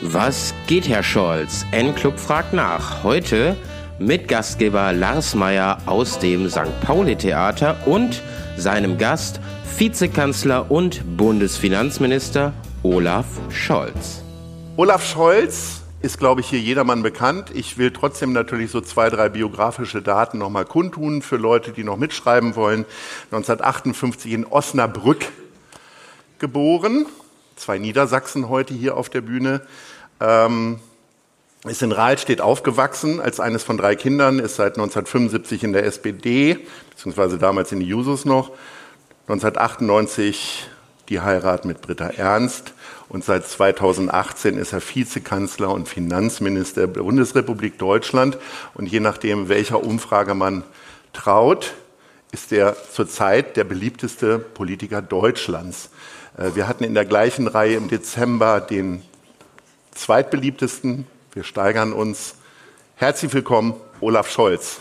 [0.00, 1.66] Was geht, Herr Scholz?
[1.72, 3.02] N-Club fragt nach.
[3.02, 3.56] Heute
[3.98, 6.80] mit Gastgeber Lars Meyer aus dem St.
[6.82, 8.22] Pauli-Theater und
[8.56, 9.40] seinem Gast
[9.76, 12.52] Vizekanzler und Bundesfinanzminister
[12.84, 14.22] Olaf Scholz.
[14.76, 17.50] Olaf Scholz ist, glaube ich, hier jedermann bekannt.
[17.52, 21.96] Ich will trotzdem natürlich so zwei, drei biografische Daten nochmal kundtun für Leute, die noch
[21.96, 22.84] mitschreiben wollen.
[23.32, 25.26] 1958 in Osnabrück
[26.38, 27.06] geboren,
[27.58, 29.60] zwei Niedersachsen heute hier auf der Bühne.
[30.20, 30.80] Ähm,
[31.64, 36.58] ist in Rahlstedt aufgewachsen als eines von drei Kindern, ist seit 1975 in der SPD,
[36.90, 38.50] beziehungsweise damals in die Jusos noch.
[39.26, 40.68] 1998
[41.08, 42.74] die Heirat mit Britta Ernst
[43.08, 48.38] und seit 2018 ist er Vizekanzler und Finanzminister der Bundesrepublik Deutschland.
[48.74, 50.64] Und je nachdem, welcher Umfrage man
[51.12, 51.74] traut,
[52.30, 55.90] ist er zurzeit der beliebteste Politiker Deutschlands.
[56.38, 59.02] Äh, wir hatten in der gleichen Reihe im Dezember den
[59.92, 61.06] zweitbeliebtesten.
[61.32, 62.36] Wir steigern uns.
[62.96, 64.80] Herzlich willkommen, Olaf Scholz.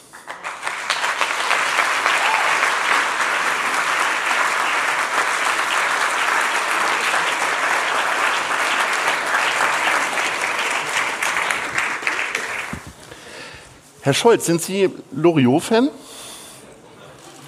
[14.01, 15.89] Herr Scholz, sind Sie Loriot-Fan?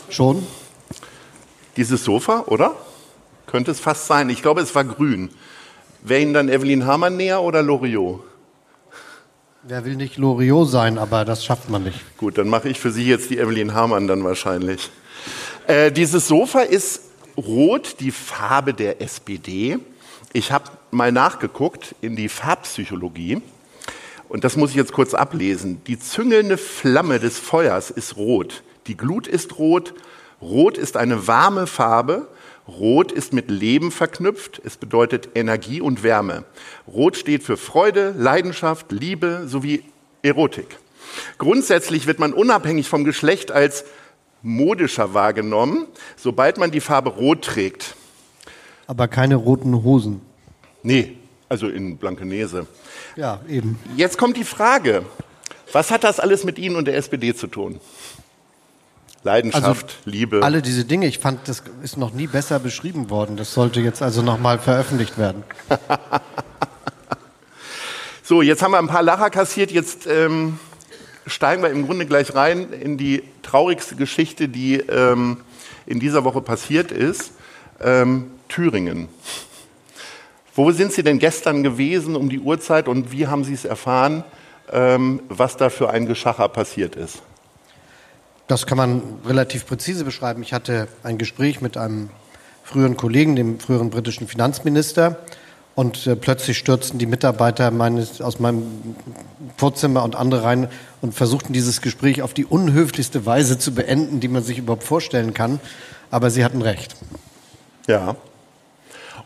[0.09, 0.45] Schon.
[1.77, 2.75] Dieses Sofa, oder?
[3.49, 4.29] Könnte es fast sein.
[4.29, 5.31] Ich glaube, es war grün.
[6.03, 8.23] Wäre Ihnen dann Evelyn Hamann näher oder Loriot?
[9.63, 11.99] Wer will nicht Loriot sein, aber das schafft man nicht.
[12.17, 14.91] Gut, dann mache ich für Sie jetzt die Evelyn Hamann dann wahrscheinlich.
[15.65, 17.01] Äh, dieses Sofa ist
[17.37, 19.79] rot, die Farbe der SPD.
[20.31, 23.41] Ich habe mal nachgeguckt in die Farbpsychologie.
[24.27, 25.81] Und das muss ich jetzt kurz ablesen.
[25.87, 28.61] Die züngelnde Flamme des Feuers ist rot.
[28.85, 29.95] Die Glut ist rot.
[30.39, 32.27] Rot ist eine warme Farbe.
[32.69, 34.61] Rot ist mit Leben verknüpft.
[34.63, 36.45] Es bedeutet Energie und Wärme.
[36.87, 39.83] Rot steht für Freude, Leidenschaft, Liebe sowie
[40.21, 40.77] Erotik.
[41.37, 43.85] Grundsätzlich wird man unabhängig vom Geschlecht als
[44.41, 47.95] modischer wahrgenommen, sobald man die Farbe Rot trägt.
[48.87, 50.21] Aber keine roten Hosen.
[50.83, 51.17] Nee,
[51.49, 52.67] also in Blankenese.
[53.15, 53.79] Ja, eben.
[53.97, 55.03] Jetzt kommt die Frage,
[55.71, 57.79] was hat das alles mit Ihnen und der SPD zu tun?
[59.23, 60.43] Leidenschaft, also, Liebe.
[60.43, 63.35] Alle diese Dinge, ich fand, das ist noch nie besser beschrieben worden.
[63.35, 65.43] Das sollte jetzt also nochmal veröffentlicht werden.
[68.23, 69.71] so, jetzt haben wir ein paar Lacher kassiert.
[69.71, 70.57] Jetzt ähm,
[71.27, 75.37] steigen wir im Grunde gleich rein in die traurigste Geschichte, die ähm,
[75.85, 77.31] in dieser Woche passiert ist.
[77.81, 79.09] Ähm, Thüringen.
[80.55, 84.23] Wo sind Sie denn gestern gewesen um die Uhrzeit und wie haben Sie es erfahren,
[84.71, 87.21] ähm, was da für ein Geschacher passiert ist?
[88.49, 90.41] Das kann man relativ präzise beschreiben.
[90.41, 92.09] Ich hatte ein Gespräch mit einem
[92.63, 95.19] früheren Kollegen, dem früheren britischen Finanzminister.
[95.75, 98.63] Und äh, plötzlich stürzten die Mitarbeiter meines, aus meinem
[99.55, 100.67] Vorzimmer und andere rein
[100.99, 105.35] und versuchten dieses Gespräch auf die unhöflichste Weise zu beenden, die man sich überhaupt vorstellen
[105.35, 105.59] kann.
[106.09, 106.95] Aber sie hatten recht.
[107.85, 108.15] Ja,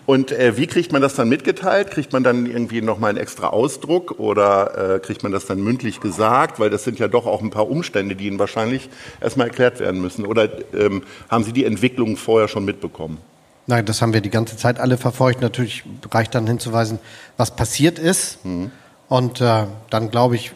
[0.06, 1.92] und äh, wie kriegt man das dann mitgeteilt?
[1.92, 6.02] Kriegt man dann irgendwie nochmal einen extra Ausdruck oder äh, kriegt man das dann mündlich
[6.02, 6.60] gesagt?
[6.60, 8.90] Weil das sind ja doch auch ein paar Umstände, die Ihnen wahrscheinlich
[9.22, 10.26] erstmal erklärt werden müssen.
[10.26, 13.18] Oder ähm, haben Sie die Entwicklung vorher schon mitbekommen?
[13.66, 15.42] Nein, das haben wir die ganze Zeit alle verfolgt.
[15.42, 17.00] Natürlich reicht dann hinzuweisen,
[17.38, 18.44] was passiert ist.
[18.44, 18.72] Mhm.
[19.08, 20.52] Und äh, dann, glaube ich,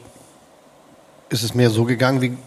[1.30, 2.38] ist es mir so gegangen wie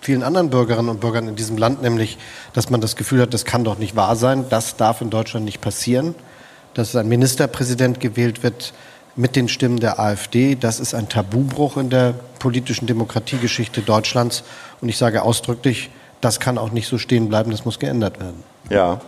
[0.00, 2.16] vielen anderen Bürgerinnen und Bürgern in diesem Land, nämlich,
[2.54, 5.44] dass man das Gefühl hat, das kann doch nicht wahr sein, das darf in Deutschland
[5.44, 6.14] nicht passieren
[6.76, 8.74] dass ein Ministerpräsident gewählt wird
[9.16, 10.56] mit den Stimmen der AfD.
[10.56, 14.44] Das ist ein Tabubruch in der politischen Demokratiegeschichte Deutschlands.
[14.82, 18.42] Und ich sage ausdrücklich, das kann auch nicht so stehen bleiben, das muss geändert werden.
[18.68, 19.00] Ja.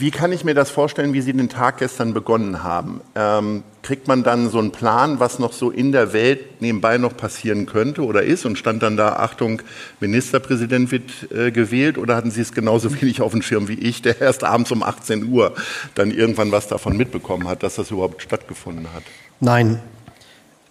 [0.00, 3.02] Wie kann ich mir das vorstellen, wie Sie den Tag gestern begonnen haben?
[3.14, 7.14] Ähm, kriegt man dann so einen Plan, was noch so in der Welt nebenbei noch
[7.14, 8.46] passieren könnte oder ist?
[8.46, 9.60] Und stand dann da, Achtung,
[10.00, 11.98] Ministerpräsident wird äh, gewählt?
[11.98, 14.82] Oder hatten Sie es genauso wenig auf dem Schirm wie ich, der erst abends um
[14.82, 15.54] 18 Uhr
[15.94, 19.02] dann irgendwann was davon mitbekommen hat, dass das überhaupt stattgefunden hat?
[19.40, 19.80] Nein,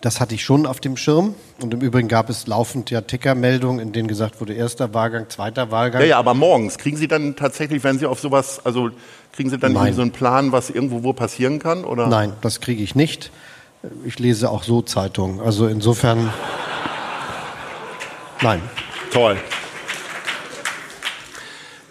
[0.01, 1.35] das hatte ich schon auf dem Schirm.
[1.61, 5.71] Und im Übrigen gab es laufend ja Tickermeldungen, in denen gesagt wurde, erster Wahlgang, zweiter
[5.71, 6.01] Wahlgang.
[6.01, 6.77] Ja, ja, aber morgens.
[6.77, 8.91] Kriegen Sie dann tatsächlich, wenn Sie auf sowas, also
[9.33, 11.85] kriegen Sie dann so einen Plan, was irgendwo wo passieren kann?
[11.85, 12.07] Oder?
[12.07, 13.31] Nein, das kriege ich nicht.
[14.05, 15.39] Ich lese auch so Zeitungen.
[15.39, 16.31] Also insofern.
[18.41, 18.61] Nein.
[19.11, 19.37] Toll.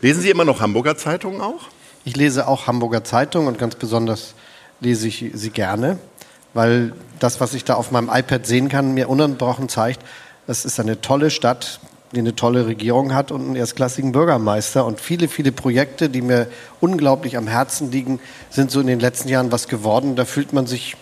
[0.00, 1.68] Lesen Sie immer noch Hamburger Zeitungen auch?
[2.04, 4.34] Ich lese auch Hamburger Zeitungen und ganz besonders
[4.80, 5.98] lese ich sie gerne
[6.54, 10.00] weil das, was ich da auf meinem iPad sehen kann, mir ununterbrochen zeigt,
[10.46, 11.80] das ist eine tolle Stadt,
[12.12, 14.84] die eine tolle Regierung hat und einen erstklassigen Bürgermeister.
[14.86, 16.48] Und viele, viele Projekte, die mir
[16.80, 18.20] unglaublich am Herzen liegen,
[18.50, 20.16] sind so in den letzten Jahren was geworden.
[20.16, 20.96] Da fühlt man sich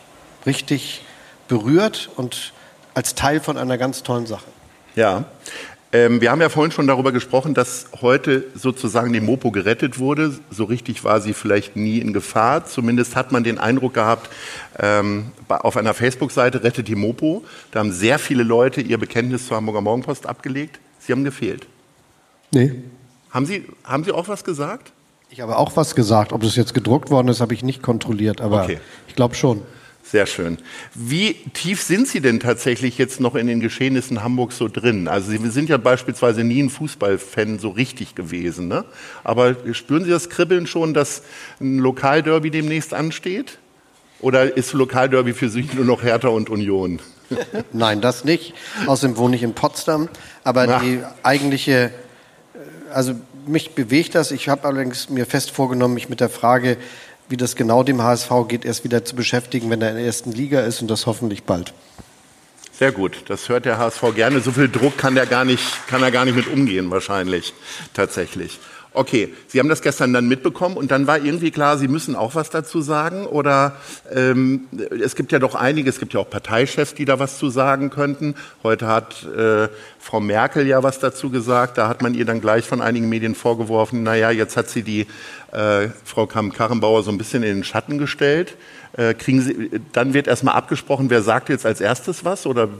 [0.46, 1.04] richtig
[1.48, 2.52] berührt und
[2.94, 4.46] als Teil von einer ganz tollen Sache.
[4.94, 5.24] Ja.
[5.92, 10.36] Ähm, wir haben ja vorhin schon darüber gesprochen, dass heute sozusagen die Mopo gerettet wurde.
[10.50, 12.66] So richtig war sie vielleicht nie in Gefahr.
[12.66, 14.28] Zumindest hat man den Eindruck gehabt,
[14.80, 17.44] ähm, auf einer Facebook-Seite rettet die Mopo.
[17.70, 20.80] Da haben sehr viele Leute ihr Bekenntnis zur Hamburger Morgenpost abgelegt.
[21.06, 21.66] Sie haben gefehlt.
[22.52, 22.72] Nee.
[23.30, 24.92] Haben Sie, haben Sie auch was gesagt?
[25.30, 26.32] Ich habe auch was gesagt.
[26.32, 28.78] Ob das jetzt gedruckt worden ist, habe ich nicht kontrolliert, aber okay.
[29.08, 29.62] ich glaube schon.
[30.02, 30.58] Sehr schön.
[30.94, 35.08] Wie tief sind Sie denn tatsächlich jetzt noch in den Geschehnissen Hamburgs so drin?
[35.08, 38.84] Also Sie sind ja beispielsweise nie ein Fußballfan so richtig gewesen, ne?
[39.24, 41.22] Aber spüren Sie das Kribbeln schon, dass
[41.60, 43.58] ein Lokalderby demnächst ansteht?
[44.20, 47.00] Oder ist Lokalderby für Sie nur noch Hertha und Union?
[47.72, 48.54] Nein, das nicht.
[48.86, 50.08] Außerdem wohne ich in Potsdam.
[50.44, 50.82] Aber Ach.
[50.82, 51.90] die eigentliche,
[52.92, 53.14] also
[53.46, 54.30] mich bewegt das.
[54.30, 56.76] Ich habe allerdings mir fest vorgenommen, mich mit der Frage,
[57.28, 60.32] wie das genau dem HSV geht, erst wieder zu beschäftigen, wenn er in der ersten
[60.32, 61.72] Liga ist und das hoffentlich bald.
[62.78, 64.40] Sehr gut, das hört der HSV gerne.
[64.40, 67.54] So viel Druck kann, der gar nicht, kann er gar nicht mit umgehen, wahrscheinlich,
[67.94, 68.58] tatsächlich.
[68.96, 72.34] Okay, Sie haben das gestern dann mitbekommen und dann war irgendwie klar, Sie müssen auch
[72.34, 73.76] was dazu sagen oder
[74.10, 74.68] ähm,
[75.04, 77.90] es gibt ja doch einige, es gibt ja auch Parteichefs, die da was zu sagen
[77.90, 78.36] könnten.
[78.62, 82.64] Heute hat äh, Frau Merkel ja was dazu gesagt, da hat man ihr dann gleich
[82.64, 85.06] von einigen Medien vorgeworfen, naja, jetzt hat sie die
[85.52, 88.56] äh, Frau Kamm-Karrenbauer so ein bisschen in den Schatten gestellt.
[88.96, 92.70] Äh, kriegen Sie, dann wird erstmal abgesprochen, wer sagt jetzt als erstes was oder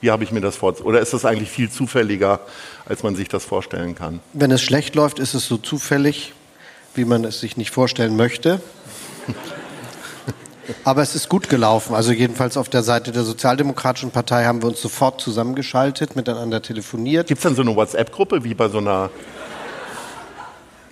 [0.00, 0.74] wie habe ich mir das vor?
[0.84, 2.40] Oder ist das eigentlich viel zufälliger,
[2.86, 4.20] als man sich das vorstellen kann?
[4.32, 6.32] Wenn es schlecht läuft, ist es so zufällig,
[6.94, 8.60] wie man es sich nicht vorstellen möchte.
[10.84, 11.94] Aber es ist gut gelaufen.
[11.94, 17.26] Also jedenfalls auf der Seite der Sozialdemokratischen Partei haben wir uns sofort zusammengeschaltet, miteinander telefoniert.
[17.26, 19.10] Gibt es dann so eine WhatsApp-Gruppe wie bei so einer?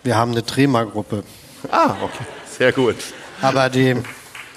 [0.03, 1.25] Wir haben eine Trema-Gruppe.
[1.71, 2.25] Ah, okay,
[2.59, 2.97] sehr gut.
[3.43, 3.97] Aber die,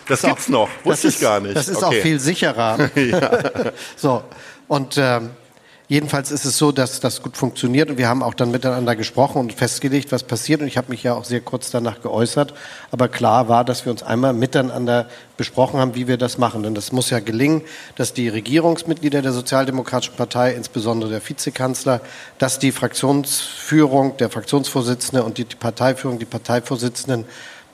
[0.09, 1.55] das gibt's auch, noch, wusste ich gar nicht.
[1.55, 1.85] Das ist okay.
[1.85, 2.89] auch viel sicherer.
[2.95, 3.71] ja.
[3.95, 4.23] So
[4.67, 5.31] und ähm,
[5.89, 9.39] jedenfalls ist es so, dass das gut funktioniert und wir haben auch dann miteinander gesprochen
[9.39, 12.53] und festgelegt, was passiert und ich habe mich ja auch sehr kurz danach geäußert.
[12.91, 16.61] Aber klar war, dass wir uns einmal miteinander besprochen haben, wie wir das machen.
[16.61, 17.63] Denn das muss ja gelingen,
[17.95, 21.99] dass die Regierungsmitglieder der Sozialdemokratischen Partei, insbesondere der Vizekanzler,
[22.37, 27.25] dass die Fraktionsführung, der Fraktionsvorsitzende und die Parteiführung, die Parteivorsitzenden,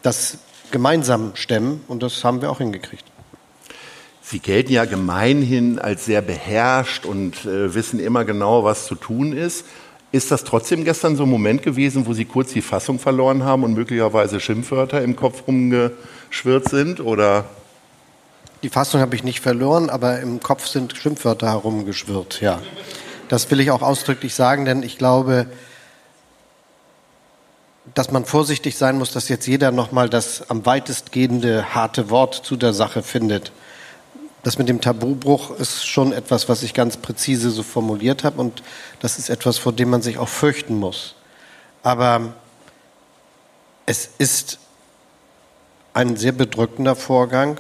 [0.01, 0.37] das
[0.71, 3.05] gemeinsam stemmen und das haben wir auch hingekriegt.
[4.21, 9.33] Sie gelten ja gemeinhin als sehr beherrscht und äh, wissen immer genau, was zu tun
[9.33, 9.65] ist.
[10.11, 13.63] Ist das trotzdem gestern so ein Moment gewesen, wo Sie kurz die Fassung verloren haben
[13.63, 17.01] und möglicherweise Schimpfwörter im Kopf rumgeschwirrt sind?
[17.01, 17.45] Oder?
[18.63, 22.61] Die Fassung habe ich nicht verloren, aber im Kopf sind Schimpfwörter herumgeschwirrt, ja.
[23.27, 25.47] Das will ich auch ausdrücklich sagen, denn ich glaube,
[27.93, 32.55] dass man vorsichtig sein muss, dass jetzt jeder nochmal das am weitestgehende harte Wort zu
[32.55, 33.51] der Sache findet.
[34.43, 38.63] Das mit dem Tabubruch ist schon etwas, was ich ganz präzise so formuliert habe und
[38.99, 41.15] das ist etwas, vor dem man sich auch fürchten muss.
[41.83, 42.33] Aber
[43.85, 44.59] es ist
[45.93, 47.59] ein sehr bedrückender Vorgang,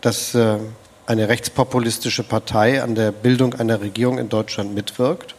[0.00, 0.58] dass äh,
[1.06, 5.34] eine rechtspopulistische Partei an der Bildung einer Regierung in Deutschland mitwirkt.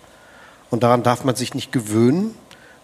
[0.69, 2.35] Und daran darf man sich nicht gewöhnen.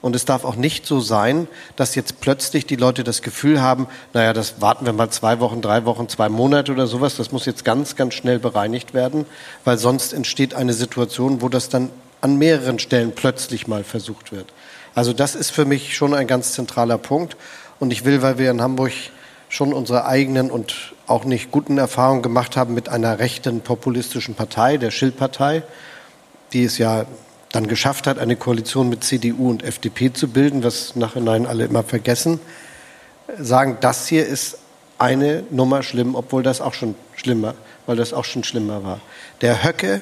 [0.03, 1.47] Und es darf auch nicht so sein,
[1.77, 5.61] dass jetzt plötzlich die Leute das Gefühl haben, naja, das warten wir mal zwei Wochen,
[5.61, 7.15] drei Wochen, zwei Monate oder sowas.
[7.15, 9.25] Das muss jetzt ganz, ganz schnell bereinigt werden,
[9.63, 14.47] weil sonst entsteht eine Situation, wo das dann an mehreren Stellen plötzlich mal versucht wird.
[14.93, 17.37] Also das ist für mich schon ein ganz zentraler Punkt.
[17.79, 18.91] Und ich will, weil wir in Hamburg
[19.47, 24.75] schon unsere eigenen und auch nicht guten Erfahrungen gemacht haben mit einer rechten populistischen Partei,
[24.75, 25.63] der Schill-Partei,
[26.51, 27.05] die es ja
[27.53, 31.83] dann geschafft hat, eine Koalition mit CDU und FDP zu bilden, was nachhinein alle immer
[31.83, 32.41] vergessen,
[33.37, 34.57] sagen, das hier ist
[34.97, 37.53] eine Nummer schlimm, obwohl das auch schon schlimmer,
[37.85, 38.99] weil das auch schon schlimmer war.
[39.41, 40.01] Der Höcke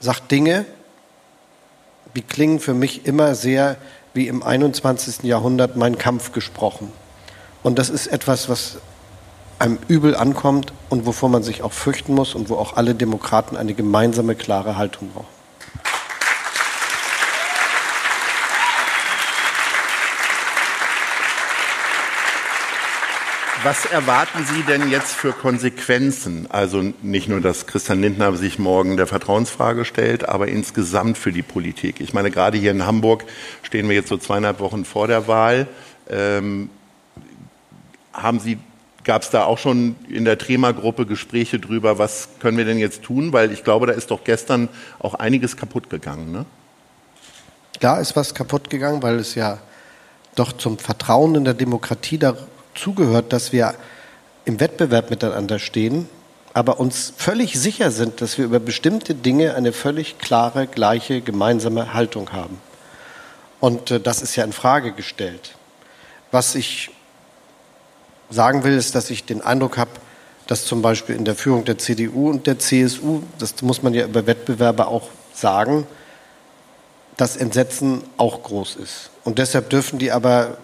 [0.00, 0.64] sagt Dinge,
[2.16, 3.76] die klingen für mich immer sehr
[4.12, 5.22] wie im 21.
[5.22, 6.92] Jahrhundert mein Kampf gesprochen.
[7.62, 8.78] Und das ist etwas, was
[9.60, 13.56] einem übel ankommt und wovor man sich auch fürchten muss und wo auch alle Demokraten
[13.56, 15.41] eine gemeinsame, klare Haltung brauchen.
[23.64, 26.48] Was erwarten Sie denn jetzt für Konsequenzen?
[26.50, 31.42] Also nicht nur, dass Christian Lindner sich morgen der Vertrauensfrage stellt, aber insgesamt für die
[31.42, 32.00] Politik.
[32.00, 33.24] Ich meine, gerade hier in Hamburg
[33.62, 35.68] stehen wir jetzt so zweieinhalb Wochen vor der Wahl.
[36.10, 36.70] Ähm,
[38.12, 38.58] haben Sie
[39.04, 43.02] Gab es da auch schon in der Trema-Gruppe Gespräche drüber, was können wir denn jetzt
[43.02, 43.32] tun?
[43.32, 44.68] Weil ich glaube, da ist doch gestern
[45.00, 46.30] auch einiges kaputt gegangen.
[46.30, 46.46] Ne?
[47.80, 49.58] Klar ist was kaputt gegangen, weil es ja
[50.36, 52.16] doch zum Vertrauen in der Demokratie
[52.74, 53.74] dazugehört, dass wir
[54.44, 56.08] im Wettbewerb miteinander stehen,
[56.54, 61.94] aber uns völlig sicher sind, dass wir über bestimmte Dinge eine völlig klare, gleiche, gemeinsame
[61.94, 62.60] Haltung haben.
[63.60, 65.54] Und äh, das ist ja in Frage gestellt.
[66.30, 66.90] Was ich
[68.28, 69.90] sagen will, ist, dass ich den Eindruck habe,
[70.46, 74.04] dass zum Beispiel in der Führung der CDU und der CSU, das muss man ja
[74.04, 75.86] über Wettbewerber auch sagen,
[77.16, 79.10] das Entsetzen auch groß ist.
[79.24, 80.58] Und deshalb dürfen die aber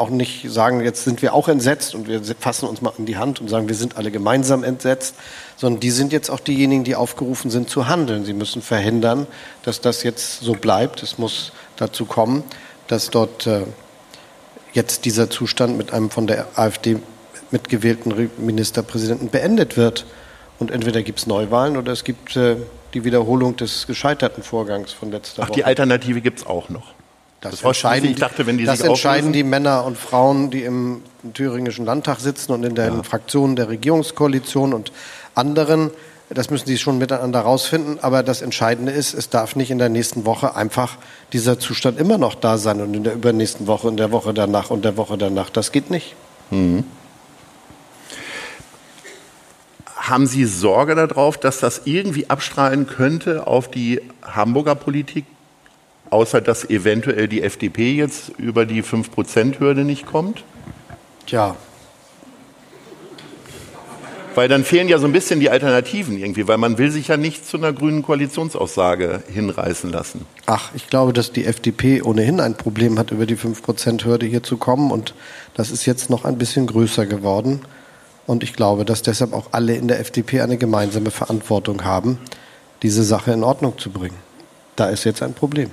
[0.00, 3.18] auch nicht sagen, jetzt sind wir auch entsetzt und wir fassen uns mal in die
[3.18, 5.14] Hand und sagen, wir sind alle gemeinsam entsetzt,
[5.56, 8.24] sondern die sind jetzt auch diejenigen, die aufgerufen sind zu handeln.
[8.24, 9.26] Sie müssen verhindern,
[9.62, 11.02] dass das jetzt so bleibt.
[11.02, 12.42] Es muss dazu kommen,
[12.88, 13.62] dass dort äh,
[14.72, 16.96] jetzt dieser Zustand mit einem von der AfD
[17.50, 20.06] mitgewählten Ministerpräsidenten beendet wird.
[20.58, 22.56] Und entweder gibt es Neuwahlen oder es gibt äh,
[22.94, 25.56] die Wiederholung des gescheiterten Vorgangs von letzter Ach, Woche.
[25.56, 26.94] die Alternative gibt es auch noch.
[27.40, 31.02] Das, Das entscheiden, ich dachte, wenn die das entscheiden die Männer und Frauen, die im
[31.32, 34.92] thüringischen Landtag sitzen und in den Fraktionen der Regierungskoalition und
[35.34, 35.90] anderen.
[36.28, 37.98] Das müssen sie schon miteinander rausfinden.
[38.02, 40.98] Aber das Entscheidende ist, es darf nicht in der nächsten Woche einfach
[41.32, 44.70] dieser Zustand immer noch da sein und in der übernächsten Woche und der Woche danach
[44.70, 45.50] und der Woche danach.
[45.50, 46.14] Das geht nicht.
[49.96, 55.24] Haben Sie Sorge darauf, dass das irgendwie abstrahlen könnte auf die Hamburger Politik,
[56.10, 60.44] außer dass eventuell die FDP jetzt über die 5%-Hürde nicht kommt?
[61.26, 61.56] Tja,
[64.34, 67.16] Weil dann fehlen ja so ein bisschen die Alternativen irgendwie, weil man will sich ja
[67.16, 70.24] nicht zu einer grünen Koalitionsaussage hinreißen lassen.
[70.46, 74.56] Ach, ich glaube, dass die FDP ohnehin ein Problem hat, über die 5%-Hürde hier zu
[74.56, 74.92] kommen.
[74.92, 75.14] Und
[75.54, 77.62] das ist jetzt noch ein bisschen größer geworden.
[78.26, 82.18] Und ich glaube, dass deshalb auch alle in der FDP eine gemeinsame Verantwortung haben,
[82.82, 84.16] diese Sache in Ordnung zu bringen.
[84.76, 85.70] Da ist jetzt ein Problem.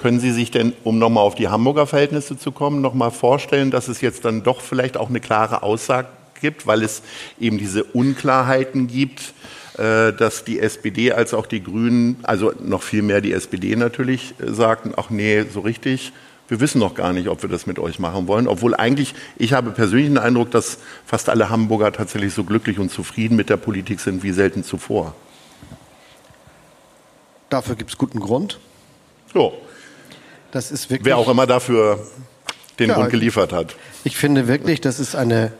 [0.00, 3.86] Können Sie sich denn, um nochmal auf die Hamburger Verhältnisse zu kommen, nochmal vorstellen, dass
[3.86, 6.08] es jetzt dann doch vielleicht auch eine klare Aussage
[6.40, 7.02] gibt, weil es
[7.38, 9.34] eben diese Unklarheiten gibt,
[9.76, 14.32] äh, dass die SPD als auch die Grünen, also noch viel mehr die SPD natürlich,
[14.40, 16.14] äh, sagten, ach nee, so richtig,
[16.48, 18.48] wir wissen noch gar nicht, ob wir das mit euch machen wollen.
[18.48, 22.90] Obwohl eigentlich, ich habe persönlich den Eindruck, dass fast alle Hamburger tatsächlich so glücklich und
[22.90, 25.14] zufrieden mit der Politik sind wie selten zuvor.
[27.50, 28.58] Dafür gibt es guten Grund.
[29.34, 29.52] So,
[30.52, 31.06] Das ist wirklich.
[31.06, 32.00] wer auch immer dafür
[32.78, 33.76] den Ja, Grund geliefert hat.
[34.04, 35.52] Ich finde wirklich, das ist eine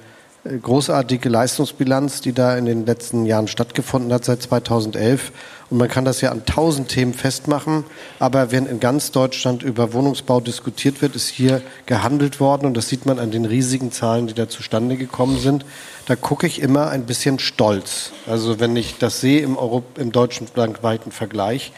[0.45, 5.31] äh, großartige Leistungsbilanz, die da in den letzten Jahren stattgefunden hat, seit 2011.
[5.69, 7.85] Und man kann das ja an tausend Themen festmachen.
[8.19, 12.67] Aber wenn in ganz Deutschland über Wohnungsbau diskutiert wird, ist hier gehandelt worden.
[12.67, 15.65] Und das sieht man an den riesigen Zahlen, die da zustande gekommen sind.
[16.07, 18.11] Da gucke ich immer ein bisschen stolz.
[18.27, 21.73] Also wenn ich das sehe im, Europ im deutschen landweiten Vergleich.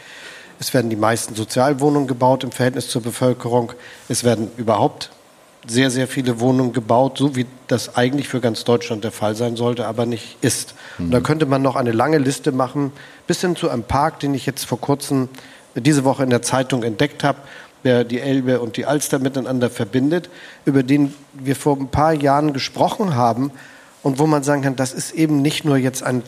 [0.59, 3.73] Es werden die meisten Sozialwohnungen gebaut im Verhältnis zur Bevölkerung.
[4.09, 5.11] Es werden überhaupt
[5.67, 9.55] sehr, sehr viele Wohnungen gebaut, so wie das eigentlich für ganz Deutschland der Fall sein
[9.55, 10.75] sollte, aber nicht ist.
[10.99, 12.91] Und da könnte man noch eine lange Liste machen,
[13.27, 15.29] bis hin zu einem Park, den ich jetzt vor kurzem
[15.75, 17.39] diese Woche in der Zeitung entdeckt habe,
[17.83, 20.29] der die Elbe und die Alster miteinander verbindet,
[20.65, 23.51] über den wir vor ein paar Jahren gesprochen haben
[24.03, 26.23] und wo man sagen kann, das ist eben nicht nur jetzt ein,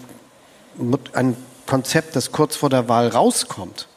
[1.13, 3.87] ein Konzept, das kurz vor der Wahl rauskommt.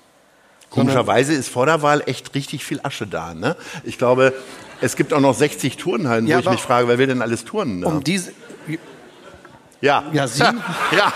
[0.71, 3.35] Komischerweise ist vor der Wahl echt richtig viel Asche da.
[3.35, 3.57] Ne?
[3.85, 4.35] Ich glaube,
[4.81, 7.45] es gibt auch noch 60 Turnhallen, Ja, wo ich mich frage, wer will denn alles
[7.45, 7.81] turnen?
[7.81, 7.87] Ne?
[7.87, 8.33] Um diese,
[9.81, 10.05] ja.
[10.13, 10.43] Ja, Sie?
[10.93, 11.13] ja,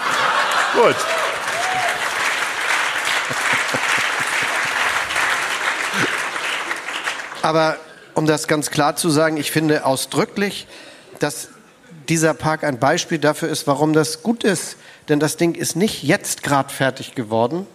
[0.75, 0.97] gut.
[7.43, 7.77] Aber
[8.15, 10.69] um das ganz klar zu sagen, ich finde ausdrücklich,
[11.19, 11.49] dass
[12.09, 14.77] dieser Park ein Beispiel dafür ist, warum das gut ist.
[15.09, 17.67] Denn das Ding ist nicht jetzt gerade fertig geworden,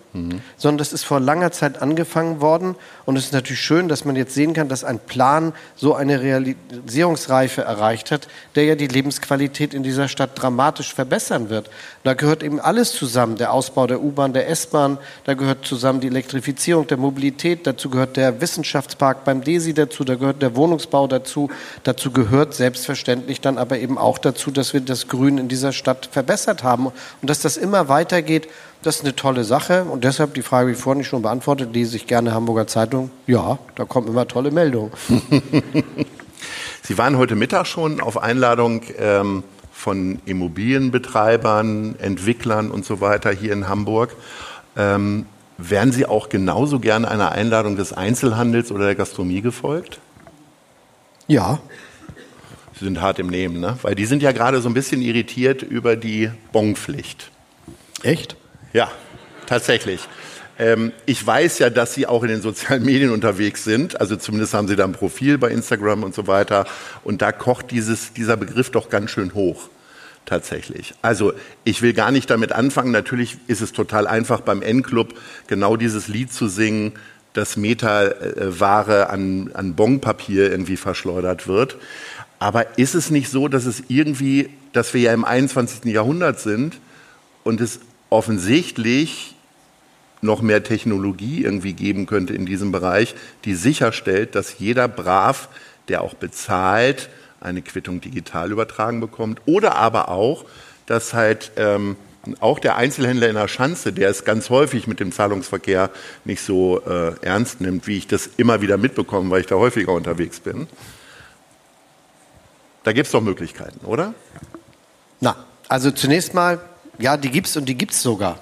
[0.58, 2.76] sondern das ist vor langer Zeit angefangen worden.
[3.06, 6.22] Und es ist natürlich schön, dass man jetzt sehen kann, dass ein Plan so eine
[6.22, 11.70] Realisierungsreife erreicht hat, der ja die Lebensqualität in dieser Stadt dramatisch verbessern wird.
[12.04, 13.38] Da gehört eben alles zusammen.
[13.38, 18.18] Der Ausbau der U-Bahn, der S-Bahn, da gehört zusammen die Elektrifizierung der Mobilität, dazu gehört
[18.18, 21.50] der Wissenschaftspark beim DESI dazu, da gehört der Wohnungsbau dazu,
[21.84, 26.10] dazu gehört selbstverständlich dann aber eben auch dazu, dass wir das Grün in dieser Stadt
[26.12, 28.48] verbessert haben und dass das immer weitergeht.
[28.88, 32.08] Das ist eine tolle Sache und deshalb die Frage, wie vorhin schon beantwortet, lese ich
[32.08, 33.12] gerne Hamburger Zeitung.
[33.26, 34.94] Ja, da kommen immer tolle Meldungen.
[36.84, 43.52] Sie waren heute Mittag schon auf Einladung ähm, von Immobilienbetreibern, Entwicklern und so weiter hier
[43.52, 44.16] in Hamburg.
[44.78, 45.26] Ähm,
[45.58, 50.00] wären Sie auch genauso gerne einer Einladung des Einzelhandels oder der Gastronomie gefolgt?
[51.28, 51.60] Ja,
[52.80, 53.78] Sie sind hart im Nehmen, ne?
[53.82, 57.32] Weil die sind ja gerade so ein bisschen irritiert über die Bonpflicht.
[58.02, 58.38] Echt?
[58.74, 58.92] Ja,
[59.46, 60.02] tatsächlich.
[60.60, 64.00] Ähm, ich weiß ja, dass Sie auch in den sozialen Medien unterwegs sind.
[64.00, 66.66] Also zumindest haben Sie da ein Profil bei Instagram und so weiter.
[67.04, 69.70] Und da kocht dieses, dieser Begriff doch ganz schön hoch.
[70.26, 70.94] Tatsächlich.
[71.02, 71.32] Also
[71.64, 72.92] ich will gar nicht damit anfangen.
[72.92, 75.14] Natürlich ist es total einfach beim N-Club
[75.48, 76.94] genau dieses Lied zu singen,
[77.32, 81.78] dass Meterware an, an Bonpapier irgendwie verschleudert wird.
[82.40, 85.86] Aber ist es nicht so, dass es irgendwie, dass wir ja im 21.
[85.86, 86.78] Jahrhundert sind
[87.44, 89.36] und es offensichtlich
[90.22, 95.50] noch mehr Technologie irgendwie geben könnte in diesem Bereich, die sicherstellt, dass jeder brav,
[95.88, 97.10] der auch bezahlt,
[97.40, 99.42] eine Quittung digital übertragen bekommt.
[99.46, 100.46] Oder aber auch,
[100.88, 101.96] dass halt ähm,
[102.40, 105.92] auch der Einzelhändler in der Schanze, der es ganz häufig mit dem Zahlungsverkehr
[106.26, 109.94] nicht so äh, ernst nimmt, wie ich das immer wieder mitbekomme, weil ich da häufiger
[109.94, 110.68] unterwegs bin.
[112.84, 114.14] Da gibt es doch Möglichkeiten, oder?
[115.20, 115.36] Na,
[115.68, 116.60] also zunächst mal,
[117.00, 118.40] ja, die gibt es und die gibt es sogar.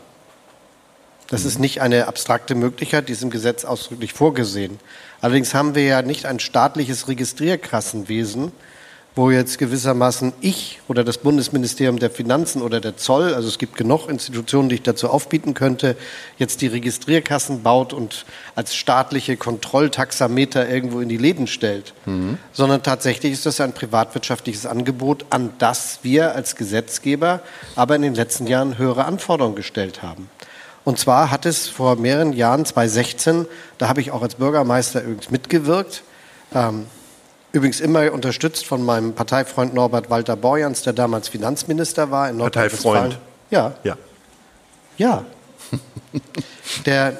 [1.27, 1.47] Das mhm.
[1.47, 4.79] ist nicht eine abstrakte Möglichkeit, die ist im Gesetz ausdrücklich vorgesehen.
[5.21, 8.51] Allerdings haben wir ja nicht ein staatliches Registrierkassenwesen,
[9.15, 13.77] wo jetzt gewissermaßen ich oder das Bundesministerium der Finanzen oder der Zoll, also es gibt
[13.77, 15.95] genug Institutionen, die ich dazu aufbieten könnte,
[16.37, 22.37] jetzt die Registrierkassen baut und als staatliche Kontrolltaxameter irgendwo in die Läden stellt, mhm.
[22.51, 27.39] sondern tatsächlich ist das ein privatwirtschaftliches Angebot, an das wir als Gesetzgeber
[27.75, 30.29] aber in den letzten Jahren höhere Anforderungen gestellt haben.
[30.83, 35.31] Und zwar hat es vor mehreren Jahren, 2016, da habe ich auch als Bürgermeister übrigens
[35.31, 36.03] mitgewirkt,
[36.53, 36.85] ähm,
[37.55, 43.13] Übrigens immer unterstützt von meinem Parteifreund Norbert Walter Borjans, der damals Finanzminister war in Nordrhein-Westfalen.
[43.13, 43.19] Parteifreund?
[43.49, 43.73] Ja.
[43.85, 43.97] Ja.
[44.97, 45.25] Ja.
[46.85, 47.17] der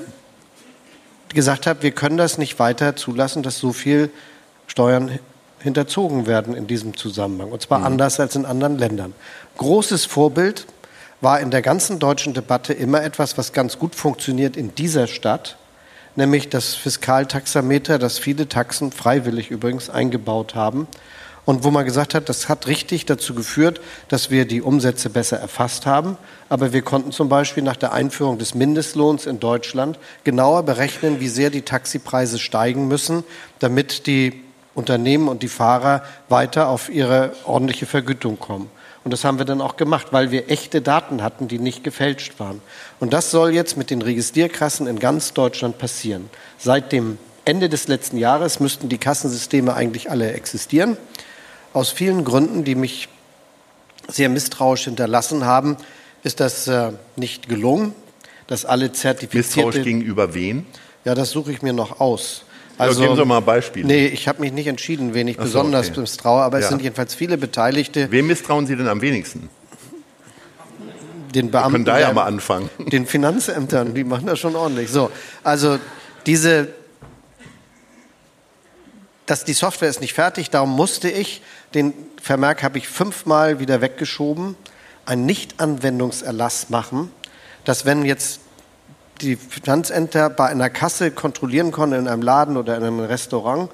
[1.29, 4.09] gesagt hat, wir können das nicht weiter zulassen, dass so viel
[4.67, 5.19] Steuern
[5.59, 7.53] hinterzogen werden in diesem Zusammenhang.
[7.53, 7.85] Und zwar mhm.
[7.85, 9.13] anders als in anderen Ländern.
[9.57, 10.67] Großes Vorbild
[11.21, 15.55] war in der ganzen deutschen Debatte immer etwas, was ganz gut funktioniert in dieser Stadt
[16.15, 20.87] nämlich das Fiskaltaxameter, das viele Taxen freiwillig übrigens eingebaut haben.
[21.45, 25.37] Und wo man gesagt hat, das hat richtig dazu geführt, dass wir die Umsätze besser
[25.37, 26.17] erfasst haben.
[26.49, 31.27] Aber wir konnten zum Beispiel nach der Einführung des Mindestlohns in Deutschland genauer berechnen, wie
[31.27, 33.23] sehr die Taxipreise steigen müssen,
[33.59, 34.41] damit die
[34.73, 38.69] Unternehmen und die Fahrer weiter auf ihre ordentliche Vergütung kommen.
[39.05, 42.39] Und das haben wir dann auch gemacht, weil wir echte Daten hatten, die nicht gefälscht
[42.39, 42.59] waren.
[42.99, 46.27] Und das soll jetzt mit den Registrierkassen in ganz Deutschland passieren.
[46.57, 50.97] Seit dem Ende des letzten Jahres müssten die Kassensysteme eigentlich alle existieren.
[51.71, 53.07] Aus vielen Gründen, die mich
[54.07, 55.77] sehr misstrauisch hinterlassen haben,
[56.23, 57.93] ist das äh, nicht gelungen,
[58.47, 59.67] dass alle zertifizierte...
[59.67, 60.65] Misstrauisch gegenüber wen?
[61.03, 62.43] Ja, das suche ich mir noch aus.
[62.77, 63.87] Also, ja, geben Sie mal Beispiele.
[63.87, 66.01] Nee, ich habe mich nicht entschieden, wen ich so, besonders okay.
[66.01, 66.63] misstraue, aber ja.
[66.63, 68.11] es sind jedenfalls viele Beteiligte.
[68.11, 69.49] Wem misstrauen Sie denn am wenigsten?
[71.33, 71.71] Den Beamten.
[71.71, 72.69] Wir können da ja mal anfangen.
[72.91, 74.89] Den Finanzämtern, die machen das schon ordentlich.
[74.89, 75.11] So,
[75.43, 75.79] also
[76.25, 76.69] diese,
[79.25, 81.41] dass die Software ist nicht fertig, darum musste ich,
[81.73, 84.55] den Vermerk habe ich fünfmal wieder weggeschoben,
[85.05, 87.11] einen Nichtanwendungserlass machen,
[87.65, 88.39] dass wenn jetzt
[89.21, 93.69] die Finanzämter bei einer Kasse kontrollieren konnten in einem Laden oder in einem Restaurant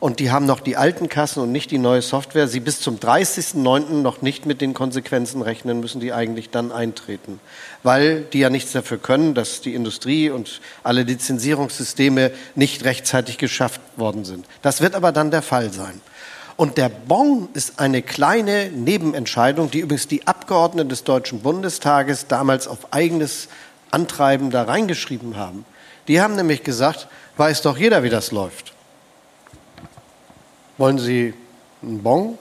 [0.00, 2.98] und die haben noch die alten Kassen und nicht die neue Software, sie bis zum
[2.98, 3.94] 30.09.
[3.94, 7.40] noch nicht mit den Konsequenzen rechnen müssen, die eigentlich dann eintreten.
[7.82, 13.80] Weil die ja nichts dafür können, dass die Industrie und alle Lizenzierungssysteme nicht rechtzeitig geschafft
[13.96, 14.46] worden sind.
[14.62, 16.00] Das wird aber dann der Fall sein.
[16.56, 22.66] Und der Bon ist eine kleine Nebenentscheidung, die übrigens die Abgeordneten des Deutschen Bundestages damals
[22.66, 23.48] auf eigenes
[23.90, 25.64] Antreiben da reingeschrieben haben.
[26.08, 28.72] Die haben nämlich gesagt, weiß doch jeder, wie das läuft.
[30.78, 31.34] Wollen Sie
[31.82, 32.38] einen Bon?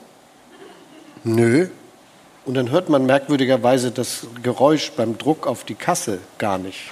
[1.23, 1.67] Nö.
[2.45, 6.91] Und dann hört man merkwürdigerweise das Geräusch beim Druck auf die Kasse gar nicht.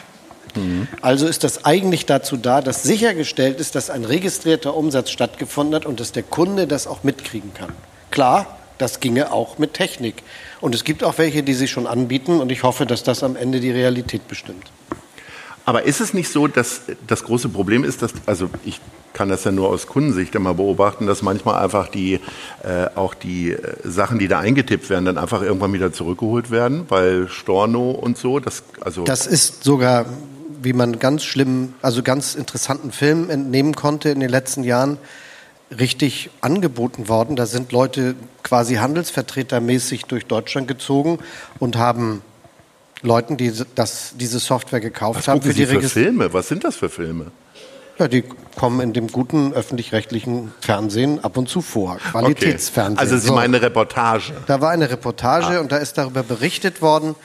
[0.56, 0.88] Mhm.
[1.02, 5.86] Also ist das eigentlich dazu da, dass sichergestellt ist, dass ein registrierter Umsatz stattgefunden hat
[5.86, 7.72] und dass der Kunde das auch mitkriegen kann.
[8.12, 10.24] Klar, das ginge auch mit Technik.
[10.66, 13.36] Und es gibt auch welche, die sich schon anbieten und ich hoffe, dass das am
[13.36, 14.72] Ende die Realität bestimmt.
[15.64, 18.82] Aber ist es nicht so, dass das große Problem ist, dass, also ich
[19.14, 22.16] kann das ja nur aus Kundensicht immer beobachten, dass manchmal einfach die,
[22.64, 26.86] äh, auch die äh, Sachen, die da eingetippt werden, dann einfach irgendwann wieder zurückgeholt werden,
[26.90, 29.04] weil Storno und so, das, also.
[29.04, 30.08] Das ist sogar,
[30.64, 34.98] wie man ganz schlimm, also ganz interessanten Filmen entnehmen konnte in den letzten Jahren,
[35.72, 37.36] richtig angeboten worden.
[37.36, 41.20] Da sind Leute quasi handelsvertretermäßig durch Deutschland gezogen
[41.60, 42.22] und haben
[43.02, 45.42] Leuten, die das, diese Software gekauft Was haben.
[45.42, 46.34] Für die Sie für Filme?
[46.34, 47.32] Was sind das für Filme?
[47.98, 48.24] Ja, die
[48.58, 51.98] kommen in dem guten öffentlich-rechtlichen Fernsehen ab und zu vor.
[51.98, 52.98] Qualitätsfernsehen.
[52.98, 53.02] Okay.
[53.02, 53.34] Also Sie so.
[53.34, 54.34] meinen eine Reportage.
[54.48, 55.62] Da war eine Reportage ah.
[55.62, 57.16] und da ist darüber berichtet worden,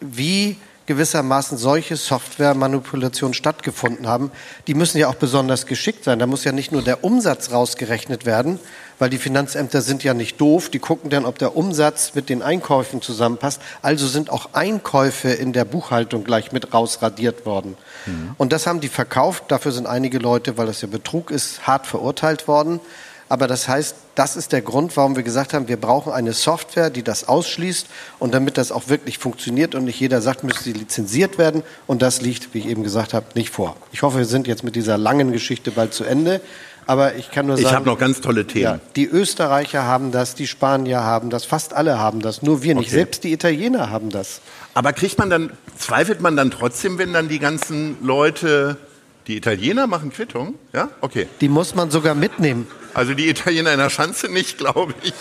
[0.00, 4.30] wie gewissermaßen solche Softwaremanipulationen stattgefunden haben.
[4.66, 6.18] Die müssen ja auch besonders geschickt sein.
[6.18, 8.58] Da muss ja nicht nur der Umsatz rausgerechnet werden,
[8.98, 10.68] weil die Finanzämter sind ja nicht doof.
[10.68, 13.60] Die gucken dann, ob der Umsatz mit den Einkäufen zusammenpasst.
[13.82, 17.76] Also sind auch Einkäufe in der Buchhaltung gleich mit rausradiert worden.
[18.06, 18.34] Mhm.
[18.36, 19.44] Und das haben die verkauft.
[19.48, 22.80] Dafür sind einige Leute, weil das ja Betrug ist, hart verurteilt worden.
[23.28, 26.90] Aber das heißt, das ist der Grund, warum wir gesagt haben, wir brauchen eine Software,
[26.90, 27.86] die das ausschließt.
[28.18, 31.62] Und damit das auch wirklich funktioniert und nicht jeder sagt, müsste sie lizenziert werden.
[31.86, 33.76] Und das liegt, wie ich eben gesagt habe, nicht vor.
[33.92, 36.40] Ich hoffe, wir sind jetzt mit dieser langen Geschichte bald zu Ende.
[36.86, 37.68] Aber ich kann nur sagen.
[37.68, 38.64] Ich habe noch ganz tolle Themen.
[38.64, 42.74] Ja, die Österreicher haben das, die Spanier haben das, fast alle haben das, nur wir
[42.74, 42.88] nicht.
[42.88, 42.96] Okay.
[42.96, 44.40] Selbst die Italiener haben das.
[44.74, 48.76] Aber kriegt man dann, zweifelt man dann trotzdem, wenn dann die ganzen Leute,
[49.26, 50.54] die Italiener machen Quittung?
[50.72, 50.90] Ja?
[51.00, 51.28] Okay.
[51.40, 52.66] Die muss man sogar mitnehmen.
[52.92, 55.14] Also die Italiener in der Schanze nicht, glaube ich.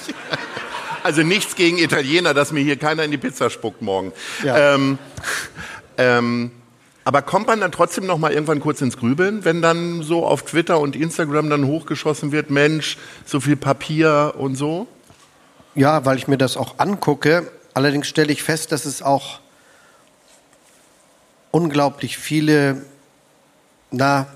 [1.03, 4.13] Also nichts gegen Italiener, dass mir hier keiner in die Pizza spuckt morgen.
[4.43, 4.75] Ja.
[4.75, 4.97] Ähm,
[5.97, 6.51] ähm,
[7.05, 10.43] aber kommt man dann trotzdem noch mal irgendwann kurz ins Grübeln, wenn dann so auf
[10.43, 14.87] Twitter und Instagram dann hochgeschossen wird, Mensch, so viel Papier und so?
[15.75, 17.51] Ja, weil ich mir das auch angucke.
[17.73, 19.39] Allerdings stelle ich fest, dass es auch
[21.51, 22.83] unglaublich viele
[23.93, 24.27] na,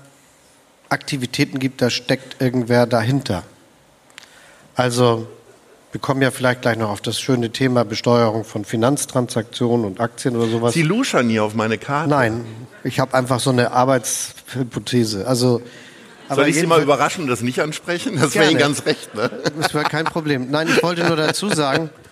[0.88, 3.42] Aktivitäten gibt, da steckt irgendwer dahinter.
[4.74, 5.26] Also
[5.92, 10.36] wir kommen ja vielleicht gleich noch auf das schöne Thema Besteuerung von Finanztransaktionen und Aktien
[10.36, 10.74] oder sowas.
[10.74, 12.08] Sie luschern nie auf meine Karte.
[12.10, 12.44] Nein,
[12.84, 15.26] ich habe einfach so eine Arbeitshypothese.
[15.26, 15.62] Also,
[16.30, 18.18] Soll ich Sie mal überraschen und das nicht ansprechen?
[18.20, 19.14] Das wäre Ihnen ganz recht.
[19.14, 19.30] Ne?
[19.58, 20.50] Das wäre kein Problem.
[20.50, 21.90] Nein, ich wollte nur dazu sagen,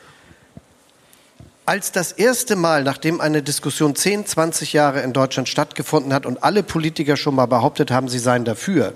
[1.66, 6.44] als das erste Mal, nachdem eine Diskussion 10, 20 Jahre in Deutschland stattgefunden hat und
[6.44, 8.94] alle Politiker schon mal behauptet haben, sie seien dafür,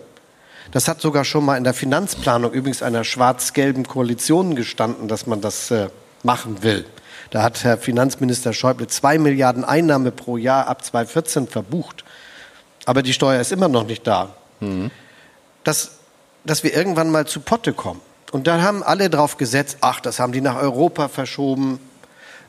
[0.71, 5.41] das hat sogar schon mal in der Finanzplanung übrigens einer schwarz-gelben Koalition gestanden, dass man
[5.41, 5.89] das äh,
[6.23, 6.87] machen will.
[7.31, 12.05] Da hat Herr Finanzminister Schäuble zwei Milliarden Einnahme pro Jahr ab 2014 verbucht.
[12.87, 14.35] Aber die Steuer ist immer noch nicht da.
[14.61, 14.91] Mhm.
[15.65, 15.93] Dass,
[16.45, 18.01] dass wir irgendwann mal zu Potte kommen.
[18.31, 21.81] Und da haben alle drauf gesetzt, ach, das haben die nach Europa verschoben.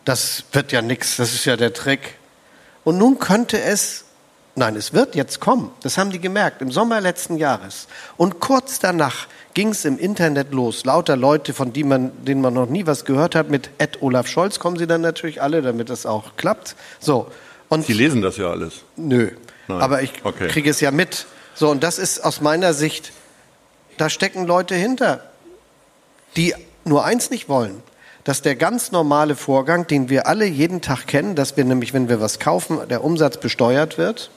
[0.06, 2.18] Das wird ja nichts, das ist ja der Trick.
[2.84, 4.06] Und nun könnte es
[4.54, 5.72] Nein, es wird jetzt kommen.
[5.82, 7.88] Das haben die gemerkt im Sommer letzten Jahres.
[8.18, 10.84] Und kurz danach ging es im Internet los.
[10.84, 14.28] Lauter Leute, von denen man, denen man noch nie was gehört hat, mit Ed Olaf
[14.28, 16.76] Scholz kommen sie dann natürlich alle, damit das auch klappt.
[17.00, 17.32] So.
[17.70, 18.82] Und sie lesen das ja alles.
[18.98, 19.32] Nö.
[19.70, 19.82] Nein.
[19.82, 20.50] Aber ich okay.
[20.50, 21.28] kriege es ja mit.
[21.54, 23.14] So, und das ist aus meiner Sicht,
[23.98, 25.24] da stecken Leute hinter,
[26.36, 27.82] die nur eins nicht wollen
[28.24, 32.10] dass der ganz normale Vorgang, den wir alle jeden Tag kennen, dass wir nämlich, wenn
[32.10, 34.30] wir was kaufen, der Umsatz besteuert wird,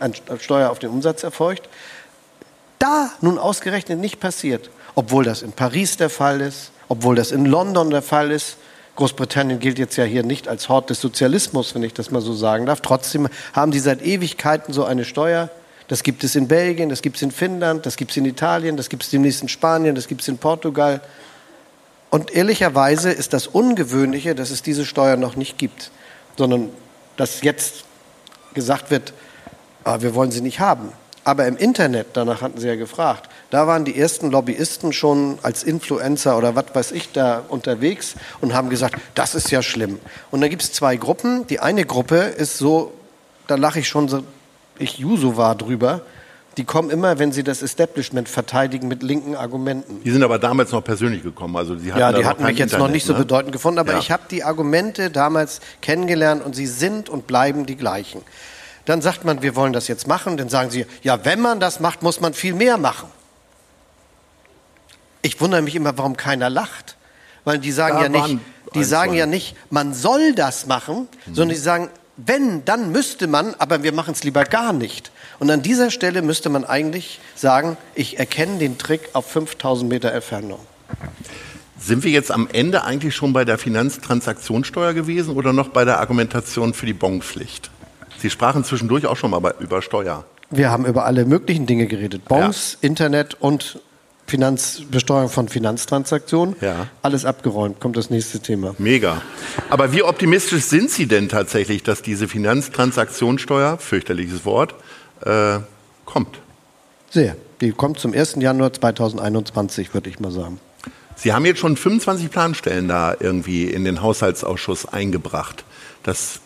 [0.00, 1.68] eine Steuer auf den Umsatz erfolgt,
[2.78, 7.44] da nun ausgerechnet nicht passiert, obwohl das in Paris der Fall ist, obwohl das in
[7.44, 8.56] London der Fall ist.
[8.96, 12.34] Großbritannien gilt jetzt ja hier nicht als Hort des Sozialismus, wenn ich das mal so
[12.34, 12.80] sagen darf.
[12.80, 15.50] Trotzdem haben die seit Ewigkeiten so eine Steuer.
[15.86, 18.76] Das gibt es in Belgien, das gibt es in Finnland, das gibt es in Italien,
[18.76, 21.00] das gibt es demnächst in Spanien, das gibt es in Portugal.
[22.10, 25.90] Und ehrlicherweise ist das Ungewöhnliche, dass es diese Steuer noch nicht gibt,
[26.36, 26.70] sondern
[27.16, 27.84] dass jetzt
[28.54, 29.12] gesagt wird,
[29.84, 30.92] aber wir wollen sie nicht haben.
[31.24, 35.62] Aber im Internet, danach hatten Sie ja gefragt, da waren die ersten Lobbyisten schon als
[35.62, 40.00] Influencer oder was weiß ich da unterwegs und haben gesagt, das ist ja schlimm.
[40.30, 41.46] Und da gibt es zwei Gruppen.
[41.48, 42.94] Die eine Gruppe ist so,
[43.46, 44.22] da lache ich schon so,
[44.78, 46.00] ich Juso war drüber,
[46.58, 50.02] die kommen immer, wenn sie das Establishment verteidigen, mit linken Argumenten.
[50.02, 51.56] Die sind aber damals noch persönlich gekommen.
[51.56, 53.20] Also die hatten ja, die hatten mich jetzt Internet, noch nicht so ne?
[53.20, 53.98] bedeutend gefunden, aber ja.
[54.00, 58.22] ich habe die Argumente damals kennengelernt und sie sind und bleiben die gleichen.
[58.86, 60.36] Dann sagt man, wir wollen das jetzt machen.
[60.36, 63.08] Dann sagen sie, ja, wenn man das macht, muss man viel mehr machen.
[65.22, 66.96] Ich wundere mich immer, warum keiner lacht.
[67.44, 68.40] Weil die sagen da ja nicht,
[68.74, 71.34] die sagen ja nicht, man soll das machen, mhm.
[71.34, 75.12] sondern die sagen, wenn, dann müsste man, aber wir machen es lieber gar nicht.
[75.38, 80.12] Und an dieser Stelle müsste man eigentlich sagen, ich erkenne den Trick auf 5000 Meter
[80.12, 80.58] Entfernung.
[81.78, 86.00] Sind wir jetzt am Ende eigentlich schon bei der Finanztransaktionssteuer gewesen oder noch bei der
[86.00, 87.70] Argumentation für die Bonpflicht?
[88.18, 90.24] Sie sprachen zwischendurch auch schon mal über Steuer.
[90.50, 92.24] Wir haben über alle möglichen Dinge geredet.
[92.24, 92.88] Bonds, ja.
[92.88, 93.78] Internet und
[94.28, 96.54] Finanzbesteuerung von Finanztransaktionen.
[96.60, 96.88] Ja.
[97.02, 98.74] Alles abgeräumt, kommt das nächste Thema.
[98.78, 99.22] Mega.
[99.70, 104.74] Aber wie optimistisch sind Sie denn tatsächlich, dass diese Finanztransaktionssteuer, fürchterliches Wort,
[105.24, 105.58] äh,
[106.04, 106.38] kommt?
[107.10, 107.36] Sehr.
[107.60, 108.36] Die kommt zum 1.
[108.40, 110.60] Januar 2021, würde ich mal sagen.
[111.16, 115.64] Sie haben jetzt schon 25 Planstellen da irgendwie in den Haushaltsausschuss eingebracht.
[116.04, 116.40] Das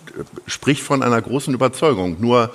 [0.47, 2.17] spricht von einer großen Überzeugung.
[2.21, 2.55] Nur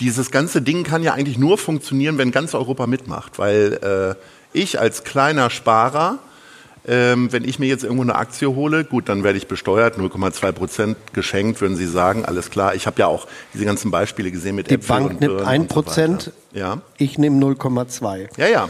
[0.00, 4.78] dieses ganze Ding kann ja eigentlich nur funktionieren, wenn ganz Europa mitmacht, weil äh, ich
[4.80, 6.18] als kleiner Sparer
[6.88, 10.52] ähm, wenn ich mir jetzt irgendwo eine Aktie hole, gut, dann werde ich besteuert, 0,2
[10.52, 12.74] Prozent geschenkt, würden Sie sagen, alles klar.
[12.74, 15.48] Ich habe ja auch diese ganzen Beispiele gesehen mit Die Äpfel Bank und nimmt Birnen
[15.48, 16.58] 1 und so Prozent, weiter.
[16.58, 16.82] Ja.
[16.98, 18.28] ich nehme 0,2.
[18.36, 18.68] Ja, ja.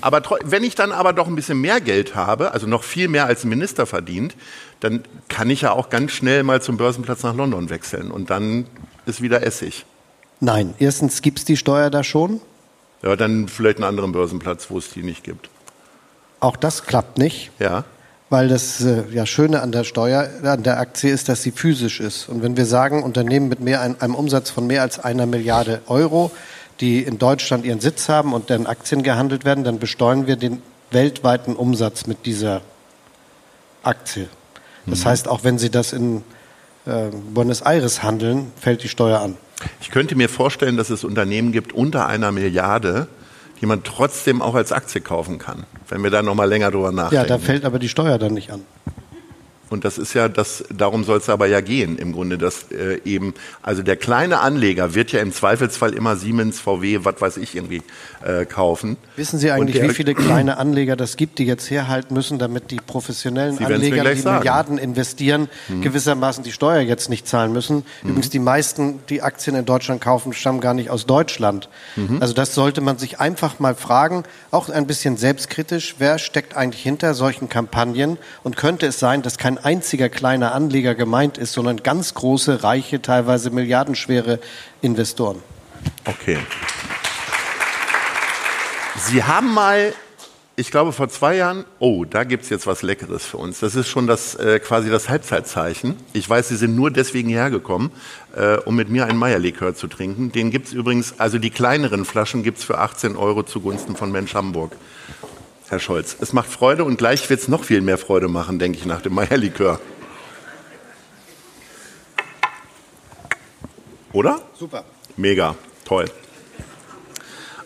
[0.00, 3.26] Aber wenn ich dann aber doch ein bisschen mehr Geld habe, also noch viel mehr
[3.26, 4.34] als ein Minister verdient,
[4.80, 8.66] dann kann ich ja auch ganz schnell mal zum Börsenplatz nach London wechseln und dann
[9.06, 9.84] ist wieder Essig.
[10.40, 12.40] Nein, erstens gibt es die Steuer da schon.
[13.02, 15.48] Ja, dann vielleicht einen anderen Börsenplatz, wo es die nicht gibt.
[16.40, 17.84] Auch das klappt nicht, Ja.
[18.30, 21.98] weil das äh, ja, Schöne an der Steuer, an der Aktie ist, dass sie physisch
[22.00, 22.28] ist.
[22.28, 25.80] Und wenn wir sagen, Unternehmen mit mehr, ein- einem Umsatz von mehr als einer Milliarde
[25.86, 26.30] Euro,
[26.80, 30.62] die in Deutschland ihren Sitz haben und deren Aktien gehandelt werden, dann besteuern wir den
[30.92, 32.60] weltweiten Umsatz mit dieser
[33.82, 34.28] Aktie.
[34.86, 36.22] Das heißt, auch wenn Sie das in
[36.86, 39.36] äh, Buenos Aires handeln, fällt die Steuer an.
[39.80, 43.08] Ich könnte mir vorstellen, dass es Unternehmen gibt unter einer Milliarde,
[43.60, 46.86] die man trotzdem auch als Aktie kaufen kann, wenn wir da noch mal länger drüber
[46.90, 47.28] Ja, nachdenken.
[47.28, 48.60] da fällt aber die Steuer dann nicht an.
[49.70, 53.00] Und das ist ja das, darum soll es aber ja gehen, im Grunde, dass äh,
[53.04, 57.54] eben, also der kleine Anleger wird ja im Zweifelsfall immer Siemens, VW, was weiß ich
[57.54, 57.82] irgendwie
[58.24, 58.96] äh, kaufen.
[59.16, 62.70] Wissen Sie eigentlich, der- wie viele kleine Anleger das gibt, die jetzt herhalten müssen, damit
[62.70, 64.36] die professionellen Sie Anleger, die sagen.
[64.36, 64.38] Mhm.
[64.38, 65.48] Milliarden investieren,
[65.82, 67.84] gewissermaßen die Steuer jetzt nicht zahlen müssen?
[68.02, 71.68] Übrigens, die meisten, die Aktien in Deutschland kaufen, stammen gar nicht aus Deutschland.
[71.96, 72.18] Mhm.
[72.20, 76.82] Also das sollte man sich einfach mal fragen, auch ein bisschen selbstkritisch, wer steckt eigentlich
[76.82, 78.16] hinter solchen Kampagnen?
[78.42, 83.02] Und könnte es sein, dass kein einziger kleiner Anleger gemeint ist, sondern ganz große, reiche,
[83.02, 84.40] teilweise milliardenschwere
[84.80, 85.42] Investoren?
[86.04, 86.38] Okay.
[88.96, 89.92] Sie haben mal,
[90.56, 93.60] ich glaube vor zwei Jahren, oh, da gibt's jetzt was Leckeres für uns.
[93.60, 95.96] Das ist schon das äh, quasi das Halbzeitzeichen.
[96.12, 97.90] Ich weiß, Sie sind nur deswegen hergekommen,
[98.34, 100.32] äh, um mit mir einen Meierlikör zu trinken.
[100.32, 104.72] Den gibt's übrigens, also die kleineren Flaschen gibt's für 18 Euro zugunsten von Mensch Hamburg.
[105.68, 108.86] Herr Scholz, es macht Freude und gleich wird's noch viel mehr Freude machen, denke ich,
[108.86, 109.78] nach dem Meierlikör.
[114.14, 114.40] Oder?
[114.58, 114.84] Super.
[115.18, 116.06] Mega, toll.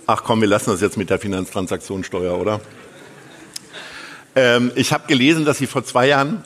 [0.05, 2.61] Ach komm, wir lassen das jetzt mit der Finanztransaktionssteuer, oder?
[4.35, 6.43] Ähm, ich habe gelesen, dass Sie vor zwei Jahren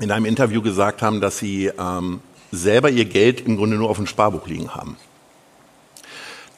[0.00, 3.98] in einem Interview gesagt haben, dass Sie ähm, selber Ihr Geld im Grunde nur auf
[3.98, 4.96] dem Sparbuch liegen haben.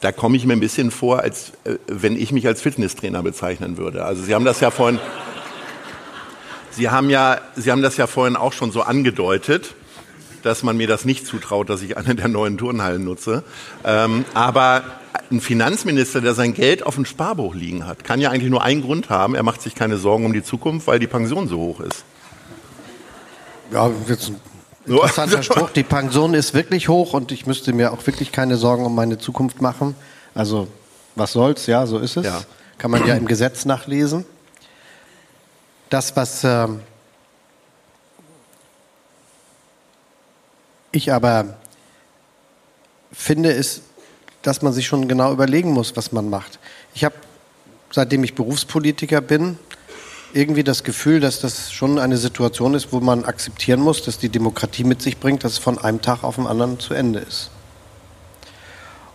[0.01, 3.77] Da komme ich mir ein bisschen vor, als äh, wenn ich mich als Fitnesstrainer bezeichnen
[3.77, 4.05] würde.
[4.05, 4.99] Also Sie haben das ja vorhin,
[6.71, 9.75] Sie haben ja, Sie haben das ja vorhin auch schon so angedeutet
[10.45, 13.43] dass man mir das nicht zutraut, dass ich eine der neuen Turnhallen nutze.
[13.83, 14.83] Ähm, aber
[15.31, 18.83] ein Finanzminister, der sein Geld auf dem Sparbuch liegen hat, kann ja eigentlich nur einen
[18.83, 19.33] Grund haben.
[19.33, 22.05] Er macht sich keine Sorgen um die Zukunft, weil die Pension so hoch ist.
[23.71, 24.33] Ja, jetzt
[24.87, 25.69] interessanter Spruch.
[25.71, 29.17] Die Pension ist wirklich hoch und ich müsste mir auch wirklich keine Sorgen um meine
[29.17, 29.95] Zukunft machen.
[30.33, 30.67] Also,
[31.15, 32.25] was soll's, ja, so ist es.
[32.25, 32.41] Ja.
[32.77, 34.25] Kann man ja im Gesetz nachlesen.
[35.89, 36.81] Das, was ähm,
[40.91, 41.57] ich aber
[43.11, 43.81] finde, ist,
[44.41, 46.59] dass man sich schon genau überlegen muss, was man macht.
[46.93, 47.15] Ich habe,
[47.91, 49.57] seitdem ich Berufspolitiker bin,
[50.33, 54.29] irgendwie das Gefühl, dass das schon eine Situation ist, wo man akzeptieren muss, dass die
[54.29, 57.51] Demokratie mit sich bringt, dass es von einem Tag auf den anderen zu Ende ist.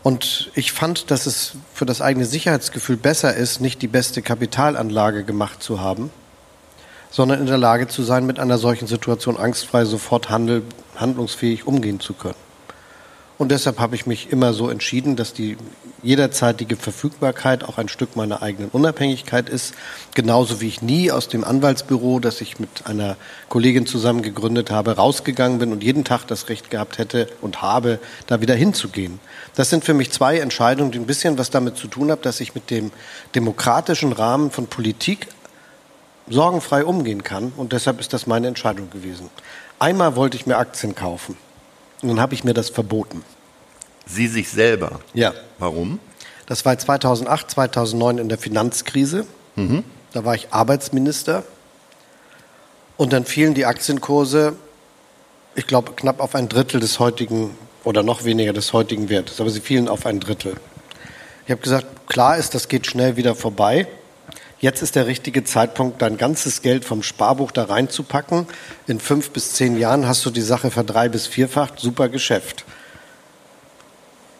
[0.02, 5.24] Und ich fand, dass es für das eigene Sicherheitsgefühl besser ist, nicht die beste Kapitalanlage
[5.24, 6.10] gemacht zu haben,
[7.10, 10.62] sondern in der Lage zu sein, mit einer solchen Situation angstfrei sofort handel,
[10.96, 12.34] handlungsfähig umgehen zu können.
[13.36, 15.56] Und deshalb habe ich mich immer so entschieden, dass die
[16.02, 19.74] jederzeitige Verfügbarkeit auch ein Stück meiner eigenen Unabhängigkeit ist.
[20.14, 23.16] Genauso wie ich nie aus dem Anwaltsbüro, das ich mit einer
[23.48, 27.98] Kollegin zusammen gegründet habe, rausgegangen bin und jeden Tag das Recht gehabt hätte und habe,
[28.26, 29.20] da wieder hinzugehen.
[29.54, 32.40] Das sind für mich zwei Entscheidungen, die ein bisschen was damit zu tun haben, dass
[32.40, 32.92] ich mit dem
[33.34, 35.28] demokratischen Rahmen von Politik
[36.28, 37.52] sorgenfrei umgehen kann.
[37.56, 39.28] Und deshalb ist das meine Entscheidung gewesen.
[39.78, 41.36] Einmal wollte ich mir Aktien kaufen.
[42.02, 43.22] Und dann habe ich mir das verboten.
[44.10, 45.00] Sie sich selber.
[45.14, 45.32] Ja.
[45.58, 45.98] Warum?
[46.46, 49.26] Das war 2008, 2009 in der Finanzkrise.
[50.12, 51.44] Da war ich Arbeitsminister.
[52.96, 54.54] Und dann fielen die Aktienkurse,
[55.54, 57.50] ich glaube, knapp auf ein Drittel des heutigen
[57.84, 59.40] oder noch weniger des heutigen Wertes.
[59.40, 60.54] Aber sie fielen auf ein Drittel.
[61.46, 63.86] Ich habe gesagt, klar ist, das geht schnell wieder vorbei.
[64.60, 68.46] Jetzt ist der richtige Zeitpunkt, dein ganzes Geld vom Sparbuch da reinzupacken.
[68.86, 71.78] In fünf bis zehn Jahren hast du die Sache verdrei- bis vierfacht.
[71.80, 72.64] Super Geschäft.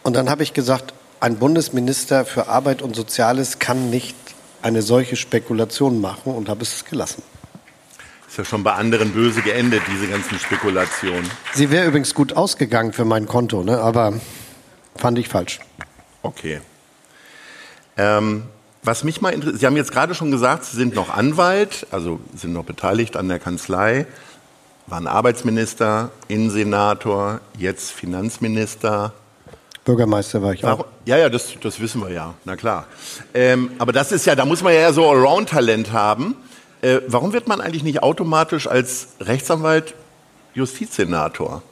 [0.03, 4.15] Und dann habe ich gesagt, ein Bundesminister für Arbeit und Soziales kann nicht
[4.61, 7.23] eine solche Spekulation machen und habe es gelassen.
[8.27, 11.29] Ist ja schon bei anderen böse geendet, diese ganzen Spekulationen.
[11.53, 13.79] Sie wäre übrigens gut ausgegangen für mein Konto, ne?
[13.79, 14.13] aber
[14.95, 15.59] fand ich falsch.
[16.23, 16.61] Okay.
[17.97, 18.43] Ähm,
[18.83, 22.19] was mich mal interessiert, Sie haben jetzt gerade schon gesagt, Sie sind noch Anwalt, also
[22.35, 24.07] sind noch beteiligt an der Kanzlei,
[24.87, 29.13] waren Arbeitsminister, Innensenator, jetzt Finanzminister.
[29.83, 30.85] Bürgermeister war ich Warum, auch.
[31.05, 32.85] ja, ja, das, das wissen wir ja, na klar.
[33.33, 36.35] Ähm, aber das ist ja, da muss man ja so Allround-Talent haben.
[36.81, 39.95] Äh, warum wird man eigentlich nicht automatisch als Rechtsanwalt
[40.53, 41.63] Justizsenator?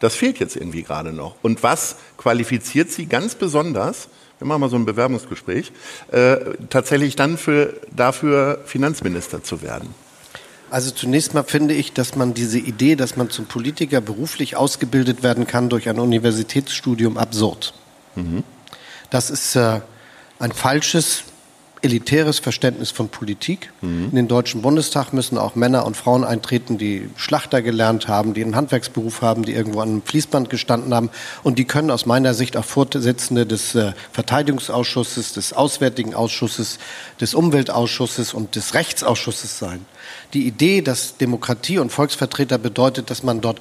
[0.00, 1.36] Das fehlt jetzt irgendwie gerade noch.
[1.42, 5.72] Und was qualifiziert Sie ganz besonders, wir machen mal so ein Bewerbungsgespräch,
[6.12, 6.36] äh,
[6.68, 9.94] tatsächlich dann für, dafür Finanzminister zu werden?
[10.70, 15.22] Also zunächst mal finde ich, dass man diese Idee, dass man zum Politiker beruflich ausgebildet
[15.22, 17.72] werden kann durch ein Universitätsstudium absurd.
[18.16, 18.42] Mhm.
[19.10, 19.80] Das ist äh,
[20.40, 21.22] ein falsches,
[21.82, 23.72] elitäres Verständnis von Politik.
[23.80, 24.06] Mhm.
[24.10, 28.42] In den Deutschen Bundestag müssen auch Männer und Frauen eintreten, die Schlachter gelernt haben, die
[28.42, 31.10] einen Handwerksberuf haben, die irgendwo an einem Fließband gestanden haben.
[31.44, 36.80] Und die können aus meiner Sicht auch Vorsitzende des äh, Verteidigungsausschusses, des Auswärtigen Ausschusses,
[37.20, 39.86] des Umweltausschusses und des Rechtsausschusses sein.
[40.32, 43.60] Die Idee, dass Demokratie und Volksvertreter bedeutet, dass man dort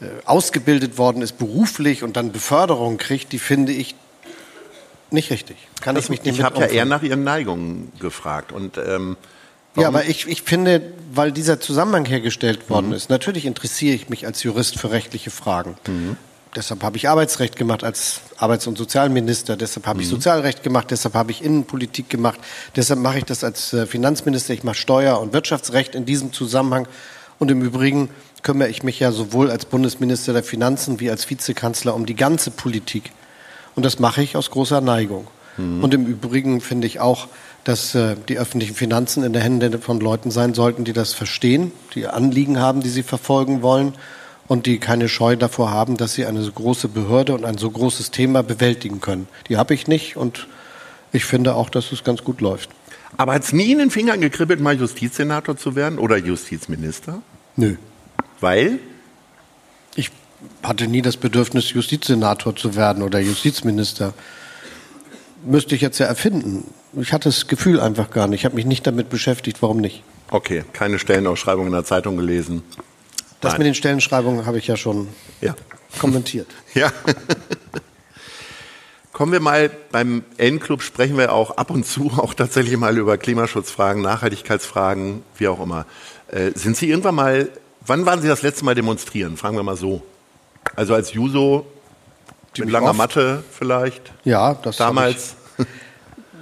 [0.00, 3.94] äh, ausgebildet worden ist beruflich und dann Beförderung kriegt, die finde ich
[5.10, 5.56] nicht richtig.
[5.80, 9.16] Kann das, ich mich nicht Ich habe ja eher nach Ihren Neigungen gefragt und ähm,
[9.76, 12.94] ja, aber ich, ich finde, weil dieser Zusammenhang hergestellt worden mhm.
[12.94, 15.76] ist, natürlich interessiere ich mich als Jurist für rechtliche Fragen.
[15.86, 16.16] Mhm.
[16.56, 20.02] Deshalb habe ich Arbeitsrecht gemacht als Arbeits- und Sozialminister, deshalb habe mhm.
[20.02, 22.40] ich Sozialrecht gemacht, deshalb habe ich Innenpolitik gemacht,
[22.74, 26.88] deshalb mache ich das als äh, Finanzminister, ich mache Steuer- und Wirtschaftsrecht in diesem Zusammenhang.
[27.38, 28.10] Und im Übrigen
[28.42, 32.50] kümmere ich mich ja sowohl als Bundesminister der Finanzen wie als Vizekanzler um die ganze
[32.50, 33.12] Politik.
[33.76, 35.28] Und das mache ich aus großer Neigung.
[35.56, 35.84] Mhm.
[35.84, 37.28] Und im Übrigen finde ich auch,
[37.62, 41.70] dass äh, die öffentlichen Finanzen in der Hände von Leuten sein sollten, die das verstehen,
[41.94, 43.94] die Anliegen haben, die sie verfolgen wollen
[44.50, 47.70] und die keine Scheu davor haben, dass sie eine so große Behörde und ein so
[47.70, 49.28] großes Thema bewältigen können.
[49.48, 50.48] Die habe ich nicht und
[51.12, 52.68] ich finde auch, dass es ganz gut läuft.
[53.16, 57.22] Aber hat es nie in den Fingern gekribbelt, mal Justizsenator zu werden oder Justizminister?
[57.54, 57.76] Nö.
[58.40, 58.80] Weil?
[59.94, 60.10] Ich
[60.64, 64.14] hatte nie das Bedürfnis, Justizsenator zu werden oder Justizminister.
[65.44, 66.64] Müsste ich jetzt ja erfinden.
[67.00, 68.40] Ich hatte das Gefühl einfach gar nicht.
[68.40, 69.62] Ich habe mich nicht damit beschäftigt.
[69.62, 70.02] Warum nicht?
[70.28, 72.64] Okay, keine Stellenausschreibung in der Zeitung gelesen.
[73.40, 73.60] Das Nein.
[73.60, 75.08] mit den Stellenschreibungen habe ich ja schon
[75.40, 75.54] ja.
[75.98, 76.48] kommentiert.
[76.74, 76.92] Ja.
[79.12, 83.18] Kommen wir mal beim N-Club sprechen wir auch ab und zu auch tatsächlich mal über
[83.18, 85.84] Klimaschutzfragen, Nachhaltigkeitsfragen, wie auch immer.
[86.28, 87.48] Äh, sind Sie irgendwann mal,
[87.82, 89.36] wann waren Sie das letzte Mal demonstrieren?
[89.36, 90.02] Fragen wir mal so.
[90.76, 91.66] Also als Juso
[92.56, 92.98] mit langer oft.
[92.98, 94.12] Matte vielleicht?
[94.24, 95.34] Ja, das damals.
[95.58, 95.66] Hab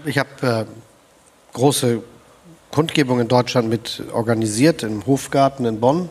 [0.04, 0.64] ich, ich habe äh,
[1.54, 2.02] große
[2.70, 6.10] Kundgebungen in Deutschland mit organisiert im Hofgarten in Bonn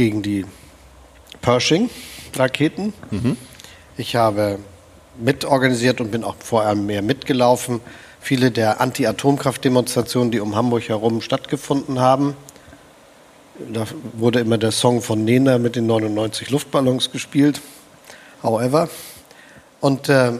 [0.00, 0.46] gegen die
[1.42, 2.94] Pershing-Raketen.
[3.10, 3.36] Mhm.
[3.98, 4.58] Ich habe
[5.18, 7.82] mitorganisiert und bin auch vor allem mehr mitgelaufen.
[8.18, 12.34] Viele der Anti-Atomkraft-Demonstrationen, die um Hamburg herum stattgefunden haben.
[13.74, 13.84] Da
[14.14, 17.60] wurde immer der Song von Nena mit den 99 Luftballons gespielt.
[18.42, 18.88] However.
[19.80, 20.32] Und äh,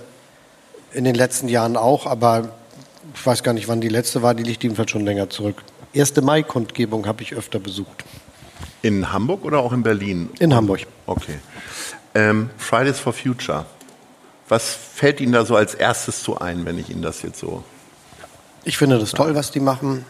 [0.94, 2.54] in den letzten Jahren auch, aber
[3.14, 5.62] ich weiß gar nicht, wann die letzte war, die liegt jedenfalls schon länger zurück.
[5.94, 6.16] 1.
[6.16, 8.06] Mai-Kundgebung habe ich öfter besucht.
[8.82, 10.30] In Hamburg oder auch in Berlin?
[10.38, 10.86] In Hamburg.
[11.06, 11.38] Okay.
[12.14, 13.66] Ähm, Fridays for Future.
[14.48, 17.62] Was fällt Ihnen da so als erstes zu ein, wenn ich Ihnen das jetzt so.
[18.64, 20.04] Ich finde das toll, was die machen.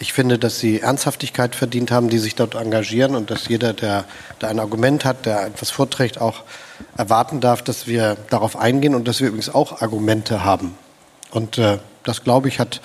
[0.00, 4.04] Ich finde, dass sie Ernsthaftigkeit verdient haben, die sich dort engagieren und dass jeder, der
[4.38, 6.44] da ein Argument hat, der etwas vorträgt, auch
[6.96, 10.78] erwarten darf, dass wir darauf eingehen und dass wir übrigens auch Argumente haben.
[11.32, 12.80] Und äh, das, glaube ich, hat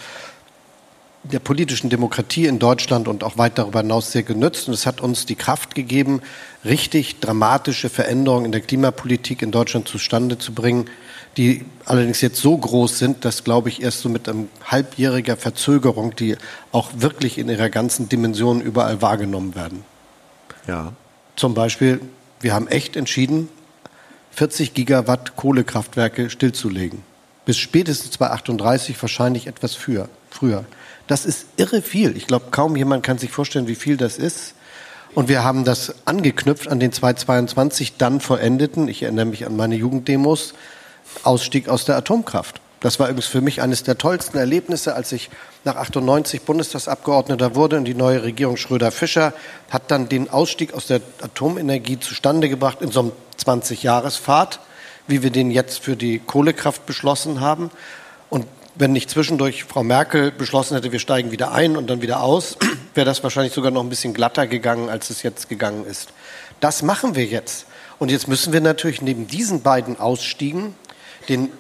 [1.24, 4.68] der politischen Demokratie in Deutschland und auch weit darüber hinaus sehr genützt.
[4.68, 6.22] Und es hat uns die Kraft gegeben,
[6.66, 10.90] richtig dramatische Veränderungen in der Klimapolitik in Deutschland zustande zu bringen,
[11.38, 16.16] die allerdings jetzt so groß sind, dass, glaube ich, erst so mit einem halbjähriger Verzögerung,
[16.16, 16.36] die
[16.72, 19.84] auch wirklich in ihrer ganzen Dimension überall wahrgenommen werden.
[20.68, 20.94] Ja.
[21.36, 22.02] Zum Beispiel,
[22.42, 23.50] wir haben echt entschieden,
[24.32, 27.02] 40 Gigawatt Kohlekraftwerke stillzulegen.
[27.46, 30.10] Bis spätestens 2038 wahrscheinlich etwas früher.
[31.08, 32.16] Das ist irre viel.
[32.16, 34.56] Ich glaube, kaum jemand kann sich vorstellen, wie viel das ist.
[35.16, 39.76] Und wir haben das angeknüpft an den 2022 dann vollendeten, ich erinnere mich an meine
[39.76, 40.54] Jugenddemos,
[41.24, 42.62] Ausstieg aus der Atomkraft.
[42.80, 45.30] Das war übrigens für mich eines der tollsten Erlebnisse, als ich
[45.64, 49.34] nach 98 Bundestagsabgeordneter wurde und die neue Regierung Schröder-Fischer
[49.70, 54.60] hat dann den Ausstieg aus der Atomenergie zustande gebracht in so einem 20-Jahres-Pfad,
[55.08, 57.72] wie wir den jetzt für die Kohlekraft beschlossen haben.
[58.76, 62.58] Wenn nicht zwischendurch Frau Merkel beschlossen hätte, wir steigen wieder ein und dann wieder aus,
[62.96, 66.10] wäre das wahrscheinlich sogar noch ein bisschen glatter gegangen, als es jetzt gegangen ist.
[66.60, 67.68] Das machen wir jetzt.
[68.00, 70.74] Und jetzt müssen wir natürlich neben diesen beiden Ausstiegen
[71.30, 71.52] den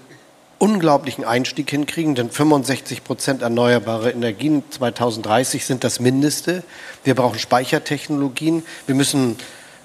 [0.57, 6.63] unglaublichen Einstieg hinkriegen, denn 65 Prozent erneuerbare Energien 2030 sind das Mindeste.
[7.03, 8.63] Wir brauchen Speichertechnologien.
[8.87, 9.35] Wir müssen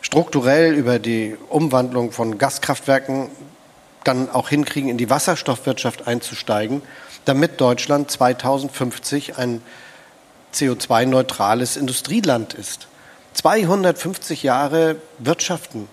[0.00, 3.28] strukturell über die Umwandlung von Gaskraftwerken
[4.04, 6.80] dann auch hinkriegen, in die Wasserstoffwirtschaft einzusteigen,
[7.28, 9.60] damit Deutschland 2050 ein
[10.54, 12.88] CO2-neutrales Industrieland ist.
[13.34, 15.88] 250 Jahre Wirtschaften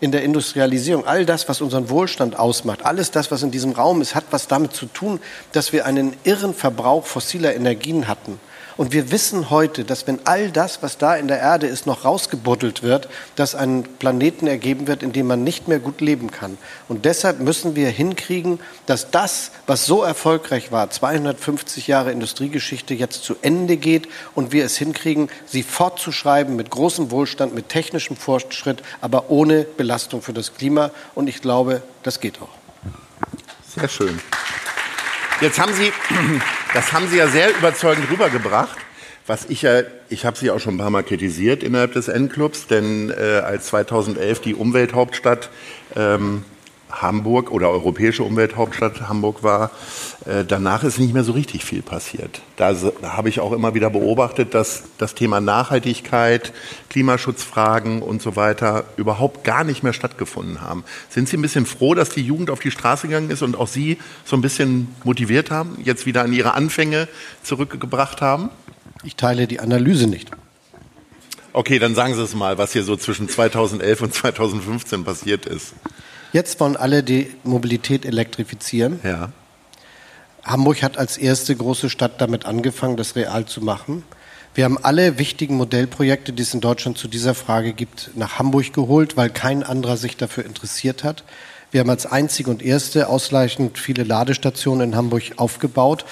[0.00, 4.02] in der Industrialisierung, all das, was unseren Wohlstand ausmacht, alles das, was in diesem Raum
[4.02, 5.20] ist, hat was damit zu tun,
[5.52, 8.40] dass wir einen irren Verbrauch fossiler Energien hatten.
[8.82, 12.04] Und wir wissen heute, dass wenn all das, was da in der Erde ist, noch
[12.04, 16.58] rausgebuddelt wird, dass ein Planeten ergeben wird, in dem man nicht mehr gut leben kann.
[16.88, 23.22] Und deshalb müssen wir hinkriegen, dass das, was so erfolgreich war, 250 Jahre Industriegeschichte, jetzt
[23.22, 28.82] zu Ende geht und wir es hinkriegen, sie fortzuschreiben mit großem Wohlstand, mit technischem Fortschritt,
[29.00, 30.90] aber ohne Belastung für das Klima.
[31.14, 32.48] Und ich glaube, das geht auch.
[33.76, 34.18] Sehr schön.
[35.40, 35.92] Jetzt haben Sie,
[36.74, 38.78] das haben Sie ja sehr überzeugend rübergebracht.
[39.26, 42.66] Was ich ja, ich habe Sie auch schon ein paar Mal kritisiert innerhalb des N-Clubs,
[42.66, 45.48] denn äh, als 2011 die Umwelthauptstadt
[45.94, 46.44] ähm,
[46.92, 49.70] Hamburg oder europäische Umwelthauptstadt Hamburg war,
[50.26, 52.42] äh, danach ist nicht mehr so richtig viel passiert.
[52.56, 56.52] Da, da habe ich auch immer wieder beobachtet, dass das Thema Nachhaltigkeit,
[56.90, 60.84] Klimaschutzfragen und so weiter überhaupt gar nicht mehr stattgefunden haben.
[61.08, 63.68] Sind Sie ein bisschen froh, dass die Jugend auf die Straße gegangen ist und auch
[63.68, 67.08] Sie so ein bisschen motiviert haben, jetzt wieder an Ihre Anfänge
[67.42, 68.50] zurückgebracht haben?
[69.04, 70.30] Ich teile die Analyse nicht.
[71.54, 75.74] Okay, dann sagen Sie es mal, was hier so zwischen 2011 und 2015 passiert ist.
[76.32, 79.00] Jetzt wollen alle die Mobilität elektrifizieren.
[79.04, 79.30] Ja.
[80.42, 84.02] Hamburg hat als erste große Stadt damit angefangen, das real zu machen.
[84.54, 88.72] Wir haben alle wichtigen Modellprojekte, die es in Deutschland zu dieser Frage gibt, nach Hamburg
[88.72, 91.24] geholt, weil kein anderer sich dafür interessiert hat.
[91.70, 96.04] Wir haben als einzige und erste ausreichend viele Ladestationen in Hamburg aufgebaut,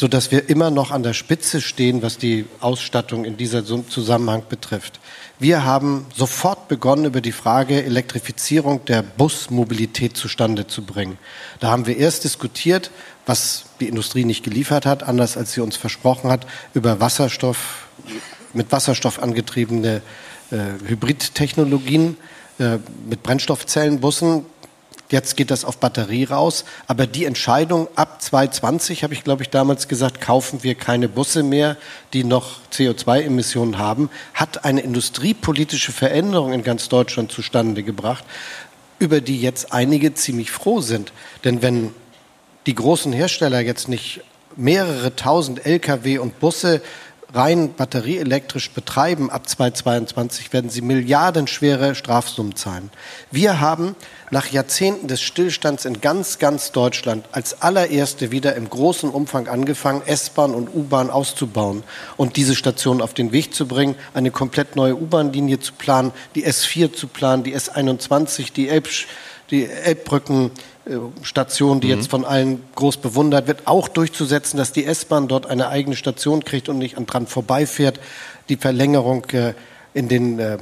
[0.00, 4.98] sodass wir immer noch an der Spitze stehen, was die Ausstattung in diesem Zusammenhang betrifft.
[5.38, 11.18] Wir haben sofort begonnen, über die Frage Elektrifizierung der Busmobilität zustande zu bringen.
[11.58, 12.90] Da haben wir erst diskutiert,
[13.26, 17.86] was die Industrie nicht geliefert hat, anders als sie uns versprochen hat, über Wasserstoff,
[18.54, 20.00] mit Wasserstoff angetriebene
[20.50, 20.56] äh,
[20.88, 22.16] Hybridtechnologien,
[22.58, 24.46] äh, mit Brennstoffzellenbussen.
[25.10, 26.64] Jetzt geht das auf Batterie raus.
[26.86, 31.42] Aber die Entscheidung ab 2020, habe ich glaube ich damals gesagt, kaufen wir keine Busse
[31.42, 31.76] mehr,
[32.12, 38.24] die noch CO2-Emissionen haben, hat eine industriepolitische Veränderung in ganz Deutschland zustande gebracht,
[38.98, 41.12] über die jetzt einige ziemlich froh sind.
[41.44, 41.92] Denn wenn
[42.66, 44.20] die großen Hersteller jetzt nicht
[44.56, 46.82] mehrere tausend Lkw und Busse
[47.34, 52.90] rein batterieelektrisch betreiben ab 2022, werden sie milliardenschwere Strafsummen zahlen.
[53.30, 53.94] Wir haben
[54.30, 60.02] nach Jahrzehnten des Stillstands in ganz, ganz Deutschland als allererste wieder im großen Umfang angefangen,
[60.06, 61.82] S-Bahn und U-Bahn auszubauen
[62.16, 66.46] und diese Station auf den Weg zu bringen, eine komplett neue U-Bahn-Linie zu planen, die
[66.46, 68.88] S4 zu planen, die S21, die, Elb,
[69.50, 70.50] die Elbbrücken,
[71.22, 71.94] Station, die mhm.
[71.94, 76.44] jetzt von allen groß bewundert wird, auch durchzusetzen, dass die S-Bahn dort eine eigene Station
[76.44, 78.00] kriegt und nicht dran vorbeifährt.
[78.48, 79.54] Die Verlängerung äh,
[79.94, 80.58] in den äh,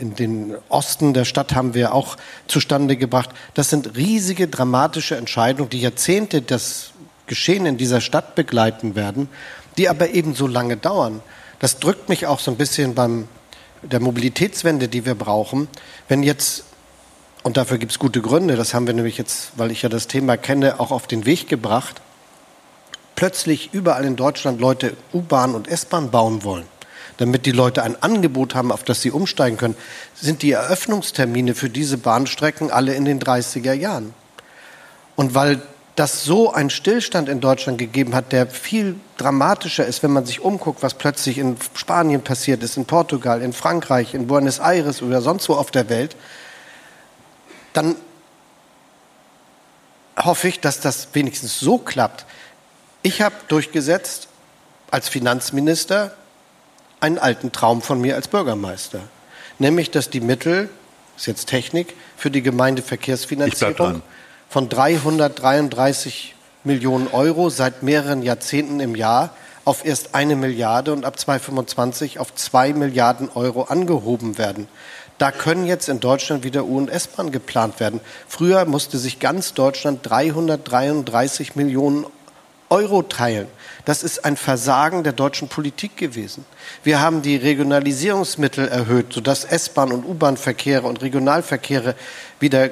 [0.00, 2.16] in den Osten der Stadt haben wir auch
[2.46, 3.30] zustande gebracht.
[3.54, 6.92] Das sind riesige, dramatische Entscheidungen, die Jahrzehnte das
[7.26, 9.28] Geschehen in dieser Stadt begleiten werden,
[9.76, 11.20] die aber eben so lange dauern.
[11.58, 13.26] Das drückt mich auch so ein bisschen beim
[13.82, 15.68] der Mobilitätswende, die wir brauchen.
[16.08, 16.64] Wenn jetzt
[17.42, 18.56] und dafür gibt es gute Gründe.
[18.56, 21.48] Das haben wir nämlich jetzt, weil ich ja das Thema kenne, auch auf den Weg
[21.48, 22.00] gebracht.
[23.14, 26.66] Plötzlich überall in Deutschland Leute U-Bahn und S-Bahn bauen wollen,
[27.16, 29.76] damit die Leute ein Angebot haben, auf das sie umsteigen können,
[30.14, 34.14] sind die Eröffnungstermine für diese Bahnstrecken alle in den 30er Jahren.
[35.16, 35.60] Und weil
[35.96, 40.40] das so einen Stillstand in Deutschland gegeben hat, der viel dramatischer ist, wenn man sich
[40.40, 45.20] umguckt, was plötzlich in Spanien passiert ist, in Portugal, in Frankreich, in Buenos Aires oder
[45.22, 46.14] sonst wo auf der Welt,
[47.78, 47.94] dann
[50.18, 52.26] hoffe ich, dass das wenigstens so klappt.
[53.02, 54.26] Ich habe durchgesetzt
[54.90, 56.12] als Finanzminister
[56.98, 59.02] einen alten Traum von mir als Bürgermeister,
[59.60, 60.68] nämlich dass die Mittel,
[61.14, 64.02] das ist jetzt Technik, für die Gemeindeverkehrsfinanzierung
[64.48, 69.30] von 333 Millionen Euro seit mehreren Jahrzehnten im Jahr
[69.64, 74.66] auf erst eine Milliarde und ab 2025 auf zwei Milliarden Euro angehoben werden.
[75.18, 78.00] Da können jetzt in Deutschland wieder U- und S-Bahn geplant werden.
[78.28, 82.06] Früher musste sich ganz Deutschland 333 Millionen
[82.70, 83.48] Euro teilen.
[83.84, 86.44] Das ist ein Versagen der deutschen Politik gewesen.
[86.84, 91.94] Wir haben die Regionalisierungsmittel erhöht, sodass S-Bahn- und U-Bahn-Verkehre und Regionalverkehre
[92.38, 92.70] wieder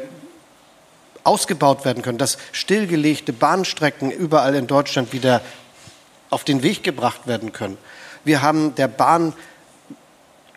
[1.25, 5.41] ausgebaut werden können, dass stillgelegte Bahnstrecken überall in Deutschland wieder
[6.31, 7.79] auf den Weg gebracht werden können.
[8.25, 9.33] Wir haben der Bahn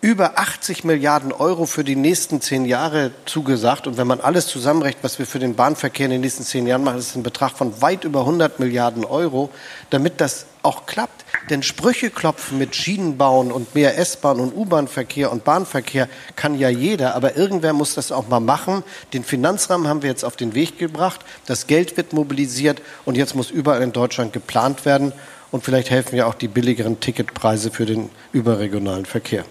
[0.01, 3.85] über 80 Milliarden Euro für die nächsten zehn Jahre zugesagt.
[3.85, 6.83] Und wenn man alles zusammenrechnet, was wir für den Bahnverkehr in den nächsten zehn Jahren
[6.83, 9.49] machen, ist ein Betrag von weit über 100 Milliarden Euro,
[9.89, 11.25] damit das auch klappt.
[11.49, 16.69] Denn Sprüche klopfen mit Schienen bauen und mehr S-Bahn und U-Bahn-Verkehr und Bahnverkehr kann ja
[16.69, 17.15] jeder.
[17.15, 18.83] Aber irgendwer muss das auch mal machen.
[19.11, 21.21] Den Finanzrahmen haben wir jetzt auf den Weg gebracht.
[21.45, 25.11] Das Geld wird mobilisiert und jetzt muss überall in Deutschland geplant werden.
[25.51, 29.43] Und vielleicht helfen ja auch die billigeren Ticketpreise für den überregionalen Verkehr.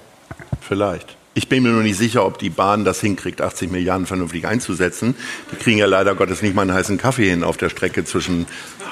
[0.60, 1.16] Vielleicht.
[1.34, 5.14] Ich bin mir nur nicht sicher, ob die Bahn das hinkriegt, 80 Milliarden vernünftig einzusetzen.
[5.52, 8.46] Die kriegen ja leider Gottes nicht mal einen heißen Kaffee hin auf der Strecke zwischen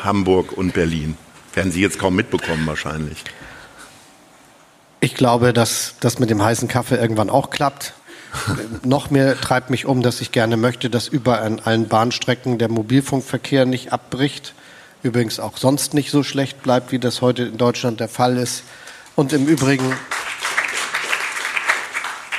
[0.04, 1.16] Hamburg und Berlin.
[1.54, 3.24] Werden Sie jetzt kaum mitbekommen wahrscheinlich.
[5.00, 7.94] Ich glaube, dass das mit dem heißen Kaffee irgendwann auch klappt.
[8.84, 12.68] Noch mehr treibt mich um, dass ich gerne möchte, dass über an allen Bahnstrecken der
[12.68, 14.54] Mobilfunkverkehr nicht abbricht.
[15.02, 18.62] Übrigens auch sonst nicht so schlecht bleibt, wie das heute in Deutschland der Fall ist.
[19.14, 19.92] Und im Übrigen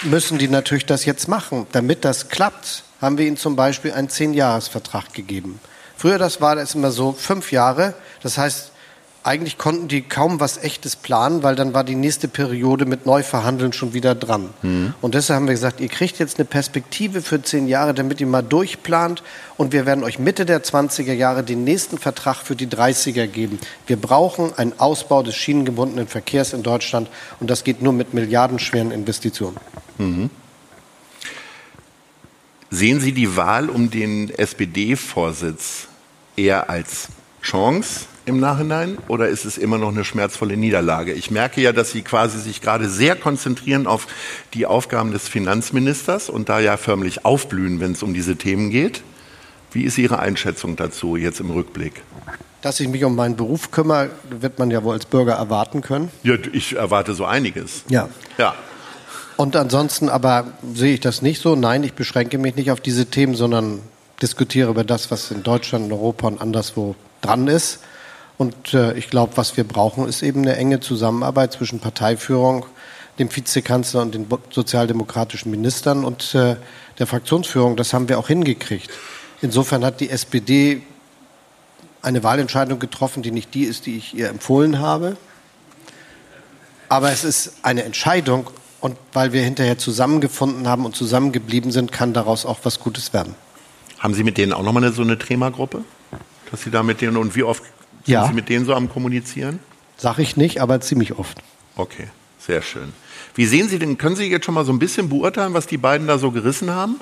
[0.04, 1.68] müssen die natürlich das jetzt machen.
[1.72, 5.60] Damit das klappt, haben wir ihnen zum Beispiel einen Zehn-Jahres-Vertrag gegeben.
[5.96, 7.94] Früher das war das immer so fünf Jahre.
[8.22, 8.72] Das heißt,
[9.24, 13.74] eigentlich konnten die kaum was Echtes planen, weil dann war die nächste Periode mit Neuverhandeln
[13.74, 14.50] schon wieder dran.
[14.62, 14.94] Mhm.
[15.02, 18.28] Und deshalb haben wir gesagt, ihr kriegt jetzt eine Perspektive für zehn Jahre, damit ihr
[18.28, 19.24] mal durchplant.
[19.58, 23.60] Und wir werden euch Mitte der 20er Jahre den nächsten Vertrag für die 30er geben.
[23.86, 27.10] Wir brauchen einen Ausbau des schienengebundenen Verkehrs in Deutschland.
[27.40, 29.58] Und das geht nur mit milliardenschweren Investitionen.
[29.98, 30.30] Mhm.
[32.70, 35.88] Sehen Sie die Wahl um den SPD-Vorsitz
[36.36, 37.08] eher als
[37.42, 41.14] Chance im Nachhinein oder ist es immer noch eine schmerzvolle Niederlage?
[41.14, 44.06] Ich merke ja, dass Sie quasi sich gerade sehr konzentrieren auf
[44.54, 49.02] die Aufgaben des Finanzministers und da ja förmlich aufblühen, wenn es um diese Themen geht.
[49.72, 52.02] Wie ist Ihre Einschätzung dazu jetzt im Rückblick?
[52.62, 56.12] Dass ich mich um meinen Beruf kümmere, wird man ja wohl als Bürger erwarten können.
[56.24, 57.84] Ja, ich erwarte so einiges.
[57.88, 58.10] Ja.
[58.38, 58.56] Ja.
[59.38, 61.56] Und ansonsten aber sehe ich das nicht so.
[61.56, 63.80] Nein, ich beschränke mich nicht auf diese Themen, sondern
[64.22, 67.80] diskutiere über das, was in Deutschland, in Europa und anderswo dran ist.
[68.38, 72.66] Und äh, ich glaube, was wir brauchen, ist eben eine enge Zusammenarbeit zwischen Parteiführung,
[73.18, 76.56] dem Vizekanzler und den sozialdemokratischen Ministern und äh,
[77.00, 77.76] der Fraktionsführung.
[77.76, 78.92] Das haben wir auch hingekriegt.
[79.42, 80.84] Insofern hat die SPD
[82.02, 85.18] eine Wahlentscheidung getroffen, die nicht die ist, die ich ihr empfohlen habe.
[86.90, 92.14] Aber es ist eine Entscheidung und weil wir hinterher zusammengefunden haben und zusammengeblieben sind, kann
[92.14, 93.36] daraus auch was Gutes werden.
[93.98, 95.84] Haben Sie mit denen auch nochmal so eine Trema-Gruppe?
[96.52, 97.64] Dass Sie da mit denen und wie oft
[98.08, 98.22] ja.
[98.22, 99.60] Sind Sie mit denen so am Kommunizieren?
[99.98, 101.38] Sag ich nicht, aber ziemlich oft.
[101.76, 102.08] Okay,
[102.40, 102.94] sehr schön.
[103.36, 105.78] Wie sehen Sie denn, können Sie jetzt schon mal so ein bisschen beurteilen, was die
[105.78, 107.00] beiden da so gerissen haben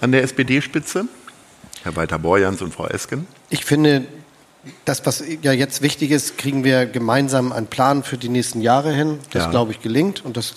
[0.00, 1.06] an der SPD-Spitze?
[1.82, 3.26] Herr Walter-Borjans und Frau Esken?
[3.50, 4.06] Ich finde,
[4.84, 8.92] das, was ja jetzt wichtig ist, kriegen wir gemeinsam einen Plan für die nächsten Jahre
[8.92, 9.18] hin.
[9.30, 9.50] Das, ja.
[9.50, 10.54] glaube ich, gelingt und dass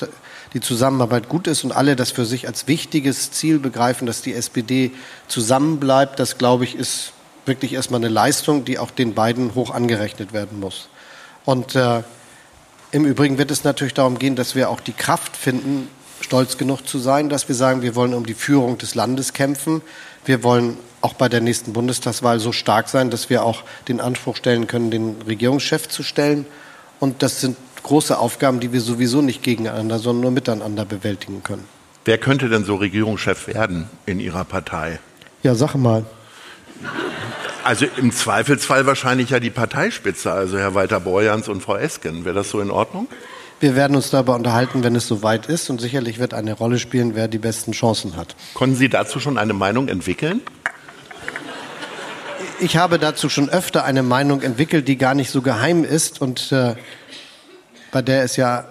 [0.53, 4.33] die Zusammenarbeit gut ist und alle das für sich als wichtiges Ziel begreifen, dass die
[4.33, 4.91] SPD
[5.27, 6.19] zusammenbleibt.
[6.19, 7.13] Das, glaube ich, ist
[7.45, 10.89] wirklich erstmal eine Leistung, die auch den beiden hoch angerechnet werden muss.
[11.45, 12.03] Und äh,
[12.91, 15.87] im Übrigen wird es natürlich darum gehen, dass wir auch die Kraft finden,
[16.19, 19.81] stolz genug zu sein, dass wir sagen, wir wollen um die Führung des Landes kämpfen.
[20.25, 24.35] Wir wollen auch bei der nächsten Bundestagswahl so stark sein, dass wir auch den Anspruch
[24.35, 26.45] stellen können, den Regierungschef zu stellen.
[26.99, 31.65] Und das sind große Aufgaben, die wir sowieso nicht gegeneinander, sondern nur miteinander bewältigen können.
[32.05, 34.99] Wer könnte denn so Regierungschef werden in Ihrer Partei?
[35.43, 36.05] Ja, sag mal.
[37.63, 42.25] Also im Zweifelsfall wahrscheinlich ja die Parteispitze, also Herr Walter Borjans und Frau Esken.
[42.25, 43.07] Wäre das so in Ordnung?
[43.59, 45.69] Wir werden uns darüber unterhalten, wenn es soweit ist.
[45.69, 48.35] Und sicherlich wird eine Rolle spielen, wer die besten Chancen hat.
[48.55, 50.41] Konnten Sie dazu schon eine Meinung entwickeln?
[52.59, 56.51] Ich habe dazu schon öfter eine Meinung entwickelt, die gar nicht so geheim ist und
[56.51, 56.75] äh,
[57.91, 58.65] bei der es ja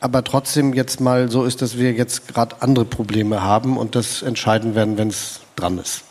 [0.00, 4.20] aber trotzdem jetzt mal so ist, dass wir jetzt gerade andere Probleme haben und das
[4.20, 6.04] entscheiden werden, wenn es dran ist.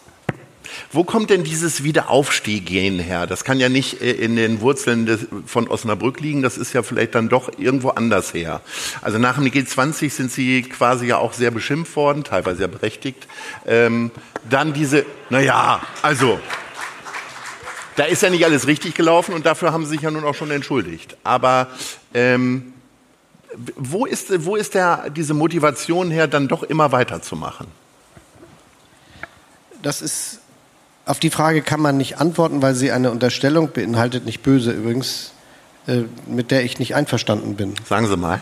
[0.91, 3.28] Wo kommt denn dieses Wiederaufstieg-Gen her?
[3.28, 6.84] Das kann ja nicht äh, in den Wurzeln des, von Osnabrück liegen, das ist ja
[6.84, 8.61] vielleicht dann doch irgendwo anders her.
[9.01, 13.28] Also nach dem G20 sind Sie quasi ja auch sehr beschimpft worden, teilweise ja berechtigt.
[13.65, 14.11] Ähm,
[14.49, 16.39] dann diese, naja, also
[17.95, 20.36] da ist ja nicht alles richtig gelaufen und dafür haben Sie sich ja nun auch
[20.36, 21.17] schon entschuldigt.
[21.24, 21.67] Aber
[22.13, 22.74] ähm,
[23.76, 27.67] wo ist, wo ist der, diese Motivation her, dann doch immer weiterzumachen?
[29.82, 30.39] Das ist
[31.06, 35.32] auf die Frage kann man nicht antworten, weil sie eine Unterstellung beinhaltet, nicht böse übrigens,
[35.88, 37.76] äh, mit der ich nicht einverstanden bin.
[37.88, 38.41] Sagen Sie mal.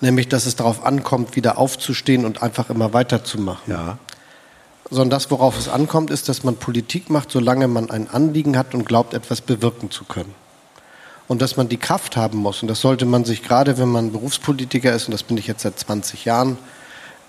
[0.00, 3.72] Nämlich, dass es darauf ankommt, wieder aufzustehen und einfach immer weiterzumachen.
[3.72, 3.98] Ja.
[4.90, 8.74] Sondern das, worauf es ankommt, ist, dass man Politik macht, solange man ein Anliegen hat
[8.74, 10.34] und glaubt, etwas bewirken zu können.
[11.28, 12.62] Und dass man die Kraft haben muss.
[12.62, 15.62] Und das sollte man sich gerade, wenn man Berufspolitiker ist, und das bin ich jetzt
[15.62, 16.58] seit 20 Jahren,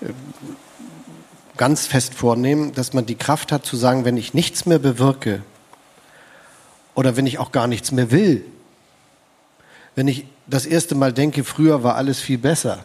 [0.00, 0.06] äh,
[1.56, 5.42] ganz fest vornehmen, dass man die Kraft hat zu sagen, wenn ich nichts mehr bewirke
[6.94, 8.44] oder wenn ich auch gar nichts mehr will,
[9.94, 12.84] wenn ich das erste Mal denke, früher war alles viel besser,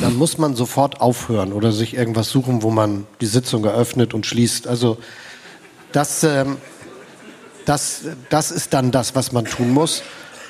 [0.00, 4.26] dann muss man sofort aufhören oder sich irgendwas suchen, wo man die Sitzung eröffnet und
[4.26, 4.68] schließt.
[4.68, 4.98] Also
[5.92, 6.58] das, ähm,
[7.66, 10.02] das, das ist dann das, was man tun muss.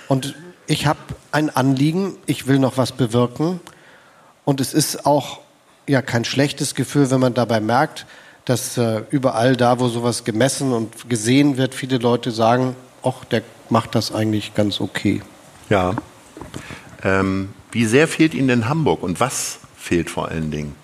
[0.09, 0.35] Und
[0.67, 0.99] ich habe
[1.33, 3.61] ein Anliegen, ich will noch was bewirken.
[4.45, 5.41] Und es ist auch
[5.91, 8.07] ja kein schlechtes Gefühl, wenn man dabei merkt,
[8.45, 13.43] dass äh, überall da, wo sowas gemessen und gesehen wird, viele Leute sagen, ach, der
[13.69, 15.23] macht das eigentlich ganz okay.
[15.69, 15.95] Ja.
[17.03, 20.75] Ähm, wie sehr fehlt Ihnen denn Hamburg und was fehlt vor allen Dingen?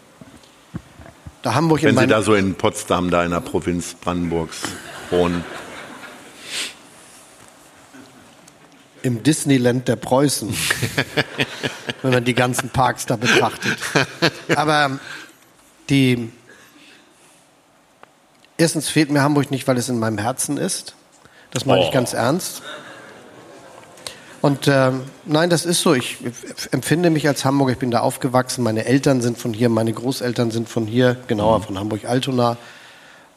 [1.42, 4.62] Da Hamburg Wenn Sie da so in Potsdam, da in der Provinz Brandenburgs
[5.10, 5.44] wohnen.
[9.06, 10.52] Im Disneyland der Preußen,
[12.02, 13.78] wenn man die ganzen Parks da betrachtet.
[14.56, 14.98] Aber
[15.88, 16.32] die,
[18.56, 20.96] erstens fehlt mir Hamburg nicht, weil es in meinem Herzen ist.
[21.52, 21.84] Das meine oh.
[21.84, 22.62] ich ganz ernst.
[24.42, 24.90] Und äh,
[25.24, 25.94] nein, das ist so.
[25.94, 26.18] Ich
[26.72, 27.74] empfinde mich als Hamburger.
[27.74, 28.64] Ich bin da aufgewachsen.
[28.64, 32.56] Meine Eltern sind von hier, meine Großeltern sind von hier, genauer von Hamburg-Altona.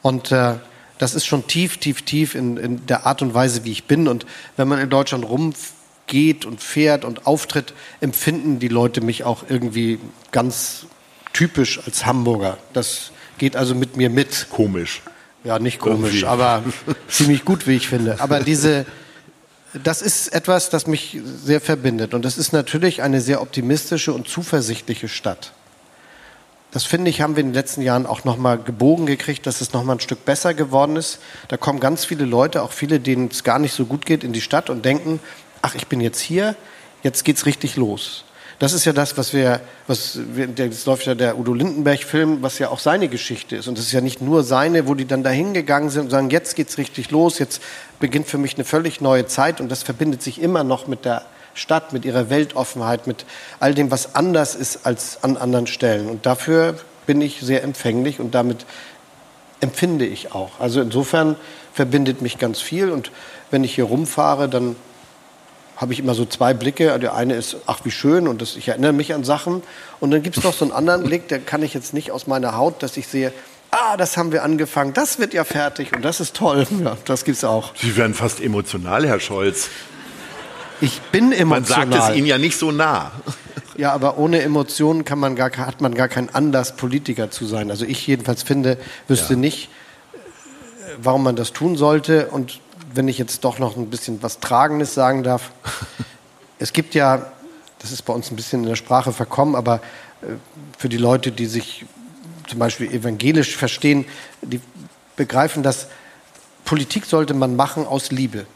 [0.02, 0.54] Und äh,
[1.00, 4.06] das ist schon tief, tief, tief in, in der Art und Weise, wie ich bin.
[4.06, 4.26] Und
[4.58, 7.72] wenn man in Deutschland rumgeht und fährt und auftritt,
[8.02, 9.98] empfinden die Leute mich auch irgendwie
[10.30, 10.84] ganz
[11.32, 12.58] typisch als Hamburger.
[12.74, 14.48] Das geht also mit mir mit.
[14.50, 15.00] Komisch.
[15.42, 16.26] Ja, nicht komisch, irgendwie.
[16.26, 16.64] aber
[17.08, 18.20] ziemlich gut, wie ich finde.
[18.20, 18.84] Aber diese,
[19.82, 22.12] das ist etwas, das mich sehr verbindet.
[22.12, 25.54] Und das ist natürlich eine sehr optimistische und zuversichtliche Stadt.
[26.72, 29.72] Das finde ich, haben wir in den letzten Jahren auch nochmal gebogen gekriegt, dass es
[29.72, 31.18] nochmal ein Stück besser geworden ist.
[31.48, 34.32] Da kommen ganz viele Leute, auch viele, denen es gar nicht so gut geht, in
[34.32, 35.18] die Stadt und denken,
[35.62, 36.54] ach, ich bin jetzt hier,
[37.02, 38.24] jetzt geht's richtig los.
[38.60, 42.58] Das ist ja das, was wir, was wir, das läuft ja der Udo Lindenberg-Film, was
[42.58, 43.68] ja auch seine Geschichte ist.
[43.68, 46.28] Und das ist ja nicht nur seine, wo die dann dahin gegangen sind und sagen,
[46.28, 47.62] jetzt geht's richtig los, jetzt
[48.00, 49.62] beginnt für mich eine völlig neue Zeit.
[49.62, 51.24] Und das verbindet sich immer noch mit der
[51.60, 53.26] Stadt, mit ihrer Weltoffenheit, mit
[53.60, 56.08] all dem, was anders ist als an anderen Stellen.
[56.08, 58.66] Und dafür bin ich sehr empfänglich und damit
[59.60, 60.58] empfinde ich auch.
[60.58, 61.36] Also insofern
[61.72, 62.90] verbindet mich ganz viel.
[62.90, 63.12] Und
[63.50, 64.76] wenn ich hier rumfahre, dann
[65.76, 66.98] habe ich immer so zwei Blicke.
[66.98, 69.62] Der eine ist, ach wie schön, und das, ich erinnere mich an Sachen.
[69.98, 72.26] Und dann gibt es noch so einen anderen Blick, der kann ich jetzt nicht aus
[72.26, 73.32] meiner Haut, dass ich sehe,
[73.70, 76.66] ah, das haben wir angefangen, das wird ja fertig und das ist toll.
[76.82, 77.72] Ja, das gibt's auch.
[77.76, 79.68] Sie werden fast emotional, Herr Scholz.
[80.80, 81.86] Ich bin emotional.
[81.86, 83.12] Man sagt es Ihnen ja nicht so nah.
[83.76, 87.70] Ja, aber ohne Emotionen kann man gar, hat man gar keinen Anlass, Politiker zu sein.
[87.70, 88.78] Also ich jedenfalls finde,
[89.08, 89.38] wüsste ja.
[89.38, 89.70] nicht,
[91.00, 92.28] warum man das tun sollte.
[92.28, 92.60] Und
[92.92, 95.50] wenn ich jetzt doch noch ein bisschen was Tragendes sagen darf.
[96.58, 97.32] es gibt ja,
[97.78, 99.76] das ist bei uns ein bisschen in der Sprache verkommen, aber
[100.22, 100.26] äh,
[100.78, 101.84] für die Leute, die sich
[102.48, 104.04] zum Beispiel evangelisch verstehen,
[104.42, 104.60] die
[105.16, 105.86] begreifen, dass
[106.64, 108.46] Politik sollte man machen aus Liebe.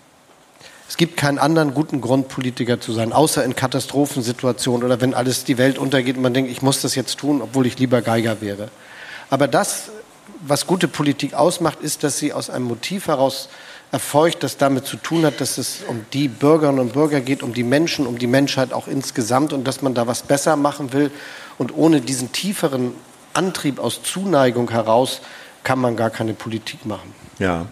[0.89, 5.45] Es gibt keinen anderen guten Grund, Politiker zu sein, außer in Katastrophensituationen oder wenn alles
[5.45, 8.41] die Welt untergeht und man denkt, ich muss das jetzt tun, obwohl ich lieber Geiger
[8.41, 8.69] wäre.
[9.31, 9.91] Aber das,
[10.41, 13.49] was gute Politik ausmacht, ist, dass sie aus einem Motiv heraus
[13.93, 17.55] erfolgt, das damit zu tun hat, dass es um die Bürgerinnen und Bürger geht, um
[17.55, 21.11] die Menschen, um die Menschheit auch insgesamt und dass man da was besser machen will.
[21.59, 22.93] Und ohne diesen tieferen
[23.33, 25.21] Antrieb aus Zuneigung heraus
[25.63, 27.15] kann man gar keine Politik machen.
[27.39, 27.67] Ja.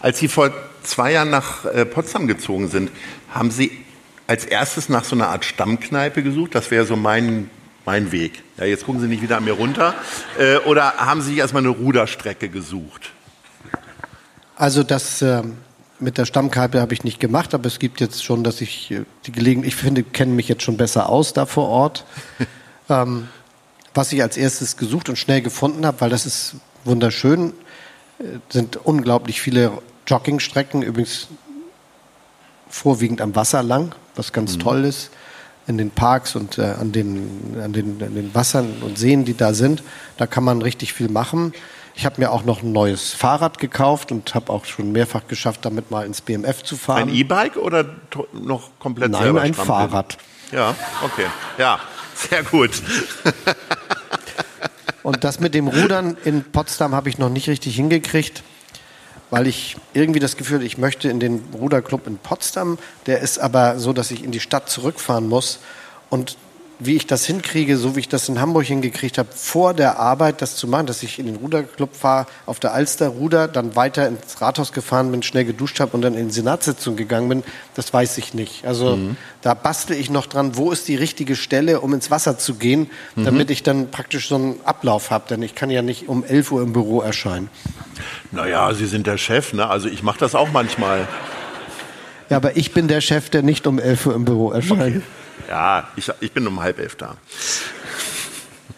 [0.00, 0.50] Als Sie vor
[0.86, 2.90] zwei Jahren nach äh, Potsdam gezogen sind,
[3.32, 3.70] haben Sie
[4.26, 6.54] als erstes nach so einer Art Stammkneipe gesucht?
[6.54, 7.50] Das wäre so mein,
[7.84, 8.42] mein Weg.
[8.56, 9.94] Ja, jetzt gucken Sie nicht wieder an mir runter.
[10.38, 13.12] Äh, oder haben Sie erstmal eine Ruderstrecke gesucht?
[14.56, 15.42] Also das äh,
[16.00, 19.04] mit der Stammkneipe habe ich nicht gemacht, aber es gibt jetzt schon, dass ich äh,
[19.26, 22.04] die Gelegenheit, ich finde, kenne mich jetzt schon besser aus da vor Ort.
[22.88, 23.28] ähm,
[23.94, 27.52] was ich als erstes gesucht und schnell gefunden habe, weil das ist wunderschön,
[28.18, 29.72] äh, sind unglaublich viele
[30.06, 31.28] Joggingstrecken, übrigens
[32.68, 34.60] vorwiegend am Wasser lang, was ganz mhm.
[34.60, 35.10] toll ist,
[35.66, 39.36] in den Parks und äh, an, den, an, den, an den Wassern und Seen, die
[39.36, 39.82] da sind.
[40.16, 41.52] Da kann man richtig viel machen.
[41.94, 45.64] Ich habe mir auch noch ein neues Fahrrad gekauft und habe auch schon mehrfach geschafft,
[45.64, 47.08] damit mal ins BMF zu fahren.
[47.08, 47.86] Ein E-Bike oder
[48.32, 49.90] noch komplett Nein, selber ein strampeln?
[49.90, 50.18] Fahrrad.
[50.52, 51.26] Ja, okay.
[51.58, 51.80] Ja,
[52.14, 52.70] sehr gut.
[55.02, 58.42] und das mit dem Rudern in Potsdam habe ich noch nicht richtig hingekriegt.
[59.30, 62.78] Weil ich irgendwie das Gefühl, ich möchte in den Ruderclub in Potsdam.
[63.06, 65.58] Der ist aber so, dass ich in die Stadt zurückfahren muss.
[66.10, 66.36] Und
[66.78, 70.42] wie ich das hinkriege, so wie ich das in Hamburg hingekriegt habe, vor der Arbeit
[70.42, 74.06] das zu machen, dass ich in den Ruderclub fahre, auf der Alster ruder, dann weiter
[74.06, 77.92] ins Rathaus gefahren bin, schnell geduscht habe und dann in die Senatssitzung gegangen bin, das
[77.92, 78.66] weiß ich nicht.
[78.66, 79.16] Also mhm.
[79.40, 82.90] da bastel ich noch dran, wo ist die richtige Stelle, um ins Wasser zu gehen,
[83.14, 83.24] mhm.
[83.24, 86.52] damit ich dann praktisch so einen Ablauf habe, denn ich kann ja nicht um 11
[86.52, 87.48] Uhr im Büro erscheinen.
[88.32, 89.66] Naja, Sie sind der Chef, ne?
[89.68, 91.08] also ich mache das auch manchmal.
[92.28, 94.96] Ja, aber ich bin der Chef, der nicht um 11 Uhr im Büro erscheint.
[94.96, 95.02] Okay.
[95.48, 97.16] Ja, ich, ich bin um halb elf da.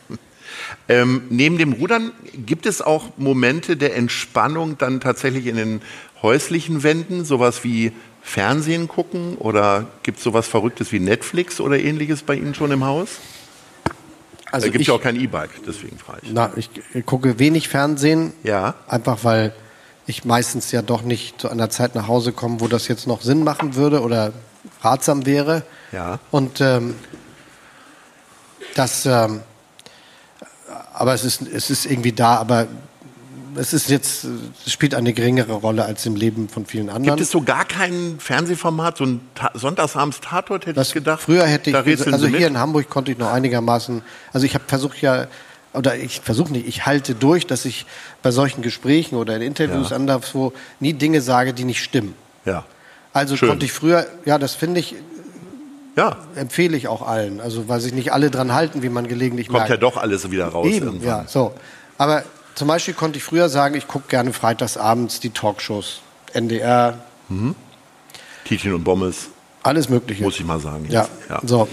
[0.88, 5.82] ähm, neben dem Rudern gibt es auch Momente der Entspannung dann tatsächlich in den
[6.22, 7.92] häuslichen Wänden, sowas wie
[8.22, 12.84] Fernsehen gucken oder gibt es sowas Verrücktes wie Netflix oder ähnliches bei Ihnen schon im
[12.84, 13.18] Haus?
[14.50, 16.32] Also da gibt es ja auch kein E-Bike, deswegen frage ich.
[16.32, 16.70] Na, ich
[17.04, 18.32] gucke wenig Fernsehen.
[18.42, 18.74] Ja.
[18.86, 19.54] Einfach weil
[20.06, 23.20] ich meistens ja doch nicht zu einer Zeit nach Hause komme, wo das jetzt noch
[23.20, 24.32] Sinn machen würde oder
[24.82, 25.62] ratsam wäre.
[25.92, 26.18] Ja.
[26.30, 26.94] Und ähm,
[28.74, 29.40] das, ähm,
[30.94, 32.66] aber es ist, es ist irgendwie da, aber
[33.56, 37.16] es ist jetzt, es spielt eine geringere Rolle als im Leben von vielen anderen.
[37.16, 41.22] Gibt es so gar kein Fernsehformat, so ein Ta Sonntagsabends Tatort, hätte das ich gedacht?
[41.22, 44.02] Früher hätte ich, also hier in Hamburg konnte ich noch einigermaßen,
[44.32, 45.26] also ich habe versucht ja,
[45.72, 47.86] oder ich versuche nicht, ich halte durch, dass ich
[48.22, 49.96] bei solchen Gesprächen oder in Interviews ja.
[49.96, 52.14] anderswo nie Dinge sage, die nicht stimmen.
[52.44, 52.64] Ja.
[53.12, 53.48] Also Schön.
[53.48, 54.94] konnte ich früher, ja, das finde ich,
[55.96, 56.16] ja.
[56.36, 57.40] Empfehle ich auch allen.
[57.40, 59.70] Also, weil sich nicht alle dran halten, wie man gelegentlich Kommt merkt.
[59.70, 60.66] ja doch alles wieder raus.
[60.68, 61.08] Eben, irgendwann.
[61.08, 61.52] ja, so.
[61.96, 62.22] Aber
[62.54, 66.00] zum Beispiel konnte ich früher sagen, ich gucke gerne freitagsabends die Talkshows.
[66.32, 66.98] NDR.
[67.28, 67.56] Mhm.
[68.44, 69.28] Tietjen und Bommes.
[69.64, 70.22] Alles Mögliche.
[70.22, 70.86] Muss ich mal sagen.
[70.88, 71.66] Ja, ja, so.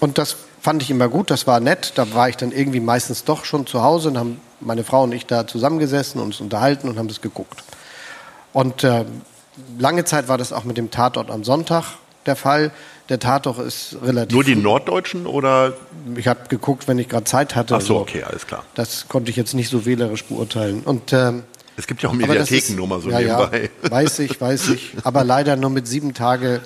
[0.00, 1.92] Und das fand ich immer gut, das war nett.
[1.96, 5.12] Da war ich dann irgendwie meistens doch schon zu Hause und haben meine Frau und
[5.12, 7.62] ich da zusammengesessen und uns unterhalten und haben das geguckt.
[8.52, 9.04] Und äh,
[9.78, 11.84] lange Zeit war das auch mit dem Tatort am Sonntag
[12.26, 12.72] der Fall.
[13.08, 14.34] Der Tatort ist relativ.
[14.34, 15.74] Nur die Norddeutschen oder?
[16.16, 17.76] Ich habe geguckt, wenn ich gerade Zeit hatte.
[17.76, 18.64] Ach so, okay, alles klar.
[18.74, 20.82] Das konnte ich jetzt nicht so wählerisch beurteilen.
[20.84, 21.44] Und, ähm,
[21.76, 23.70] es gibt ja auch Mediatheken nur mal so ja, nebenbei.
[23.82, 24.94] Ja, weiß ich, weiß ich.
[25.04, 26.62] Aber leider nur mit sieben Tage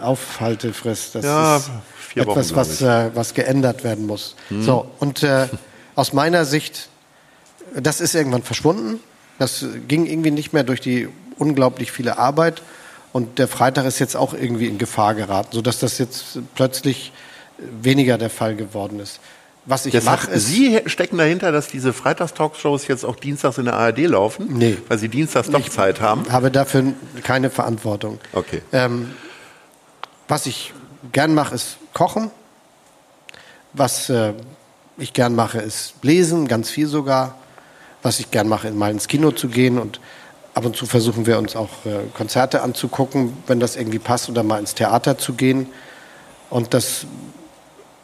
[0.00, 1.14] Aufhaltefrist.
[1.14, 1.70] Das ja, ist
[2.14, 4.34] etwas, Wochen, was, äh, was geändert werden muss.
[4.48, 4.62] Hm.
[4.62, 5.46] So, und äh,
[5.94, 6.88] aus meiner Sicht,
[7.74, 9.00] das ist irgendwann verschwunden.
[9.38, 11.08] Das ging irgendwie nicht mehr durch die
[11.40, 12.62] unglaublich viele Arbeit.
[13.12, 17.12] Und der Freitag ist jetzt auch irgendwie in Gefahr geraten, sodass das jetzt plötzlich
[17.58, 19.20] weniger der Fall geworden ist.
[19.66, 20.46] Was ich mache ist.
[20.46, 24.46] Sie stecken dahinter, dass diese Freitagstalkshows jetzt auch dienstags in der ARD laufen?
[24.50, 24.78] Nee.
[24.88, 26.22] Weil Sie dienstags doch Zeit haben?
[26.26, 28.18] Ich habe dafür keine Verantwortung.
[28.32, 28.62] Okay.
[28.72, 29.10] Ähm,
[30.28, 30.72] was ich
[31.12, 32.30] gern mache, ist kochen.
[33.72, 34.32] Was äh,
[34.96, 37.36] ich gern mache, ist lesen, ganz viel sogar.
[38.02, 40.00] Was ich gern mache, ist mal ins Kino zu gehen und
[40.54, 44.42] ab und zu versuchen wir uns auch äh, Konzerte anzugucken, wenn das irgendwie passt, oder
[44.42, 45.66] mal ins Theater zu gehen.
[46.48, 47.06] Und das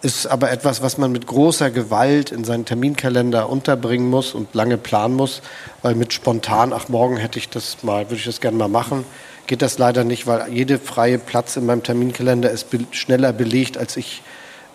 [0.03, 4.77] ist aber etwas, was man mit großer Gewalt in seinen Terminkalender unterbringen muss und lange
[4.77, 5.43] planen muss,
[5.83, 9.05] weil mit spontan, ach morgen hätte ich das mal, würde ich das gerne mal machen,
[9.47, 13.79] geht das leider nicht, weil jede freie Platz in meinem Terminkalender ist be schneller belegt,
[13.79, 14.23] als ich,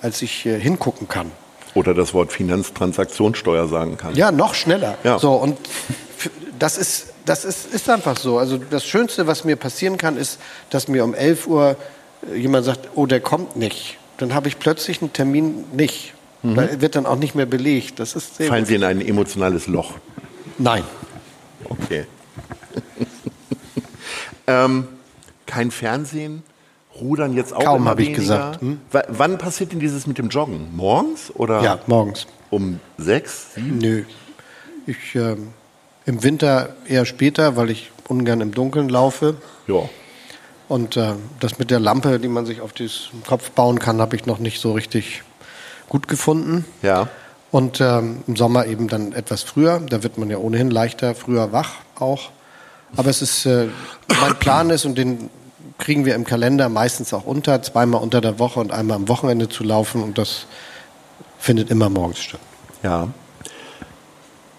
[0.02, 1.32] als ich äh, hingucken kann.
[1.76, 4.16] Oder das Wort Finanztransaktionssteuer sagen kann.
[4.16, 4.98] Ja, noch schneller.
[5.06, 5.20] Ja.
[5.20, 5.58] So, und
[6.60, 8.38] das ist das ist, ist einfach so.
[8.38, 11.76] Also das Schönste, was mir passieren kann, ist, dass mir um 11 Uhr
[12.30, 13.98] äh, jemand sagt, oh, der kommt nicht.
[14.18, 16.14] Dann habe ich plötzlich einen Termin nicht.
[16.44, 16.56] Mhm.
[16.56, 18.00] Da wird dann auch nicht mehr belegt.
[18.00, 18.70] Das ist sehr Fallen gut.
[18.70, 19.96] Sie in ein emotionales Loch?
[20.58, 20.84] Nein.
[21.66, 22.06] Okay.
[24.48, 24.88] ähm,
[25.46, 26.44] kein Fernsehen?
[27.00, 28.62] Rudern jetzt auch Kaum, habe ich gesagt.
[28.62, 28.80] Hm?
[28.92, 30.76] wann passiert denn dieses mit dem Joggen?
[30.76, 31.32] Morgens?
[31.34, 32.28] Oder ja, morgens.
[32.50, 33.78] Um sechs, sieben?
[33.78, 34.04] Nö.
[34.86, 35.16] Ich...
[35.16, 35.54] Ähm
[36.06, 39.36] im Winter eher später, weil ich ungern im Dunkeln laufe.
[39.68, 39.90] Ja.
[40.68, 42.90] Und äh, das mit der Lampe, die man sich auf den
[43.28, 45.24] Kopf bauen kann, habe ich noch nicht so richtig
[45.90, 46.66] gut gefunden.
[46.82, 47.10] Ja.
[47.52, 49.82] Und ähm, im Sommer eben dann etwas früher.
[49.82, 52.30] Da wird man ja ohnehin leichter früher wach auch.
[52.96, 53.68] Aber es ist, äh,
[54.22, 55.30] mein Plan ist, und den
[55.78, 59.50] kriegen wir im Kalender meistens auch unter, zweimal unter der Woche und einmal am Wochenende
[59.50, 60.02] zu laufen.
[60.02, 60.46] Und das
[61.38, 62.40] findet immer morgens statt.
[62.84, 63.10] Ja.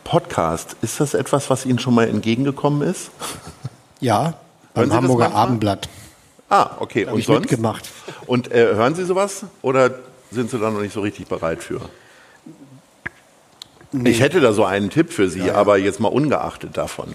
[0.04, 3.10] Podcast, ist das etwas, was Ihnen schon mal entgegengekommen ist?
[4.00, 4.34] Ja,
[4.74, 5.88] beim Hamburger Abendblatt.
[6.48, 7.06] Ah, okay.
[7.06, 7.42] Hab und ich sonst?
[7.42, 7.88] mitgemacht.
[8.26, 9.94] Und äh, hören Sie sowas oder
[10.30, 11.80] sind Sie da noch nicht so richtig bereit für?
[13.92, 14.10] Nee.
[14.10, 15.54] Ich hätte da so einen Tipp für Sie, ja, ja.
[15.54, 17.14] aber jetzt mal ungeachtet davon.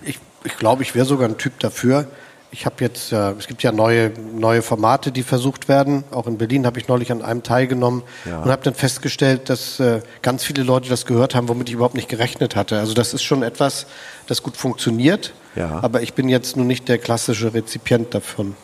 [0.00, 2.06] Ich, ich glaube, ich wäre sogar ein Typ dafür.
[2.52, 6.04] Ich habe jetzt, äh, es gibt ja neue, neue Formate, die versucht werden.
[6.10, 8.42] Auch in Berlin habe ich neulich an einem teilgenommen ja.
[8.42, 11.94] und habe dann festgestellt, dass äh, ganz viele Leute das gehört haben, womit ich überhaupt
[11.94, 12.78] nicht gerechnet hatte.
[12.78, 13.86] Also das ist schon etwas,
[14.26, 15.32] das gut funktioniert.
[15.56, 15.80] Ja.
[15.82, 18.54] Aber ich bin jetzt nun nicht der klassische Rezipient davon.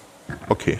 [0.50, 0.78] Okay.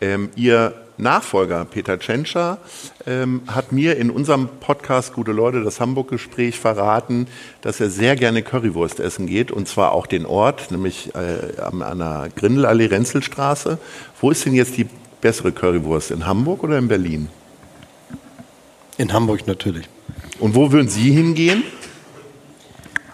[0.00, 2.58] Ähm, ihr Nachfolger Peter Tschentscher
[3.06, 7.26] ähm, hat mir in unserem Podcast Gute Leute, das Hamburg-Gespräch verraten,
[7.62, 11.98] dass er sehr gerne Currywurst essen geht und zwar auch den Ort, nämlich äh, an
[11.98, 13.78] der Grindelallee Renzelstraße.
[14.20, 14.86] Wo ist denn jetzt die
[15.20, 17.28] bessere Currywurst, in Hamburg oder in Berlin?
[18.98, 19.88] In Hamburg natürlich.
[20.38, 21.62] Und wo würden Sie hingehen?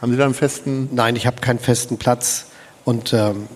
[0.00, 0.88] Haben Sie da einen festen?
[0.92, 2.46] Nein, ich habe keinen festen Platz
[2.84, 3.48] und ähm,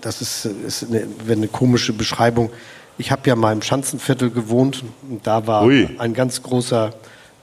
[0.00, 2.50] das ist, ist eine, eine komische Beschreibung.
[2.96, 5.88] Ich habe ja mal im Schanzenviertel gewohnt und da war Ui.
[5.98, 6.92] ein ganz großer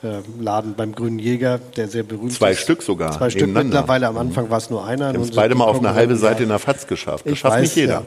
[0.03, 0.07] äh,
[0.39, 2.59] Laden beim Grünen Jäger, der sehr berühmt Zwei ist.
[2.59, 3.11] Zwei Stück sogar.
[3.11, 4.07] Zwei Stück mittlerweile.
[4.07, 5.11] Am Anfang war es nur einer.
[5.11, 7.25] Wir haben es beide mal auf eine halbe Seite in der Fatz geschafft.
[7.25, 7.93] Das ich schafft weiß, nicht jeder.
[7.93, 8.03] Ja.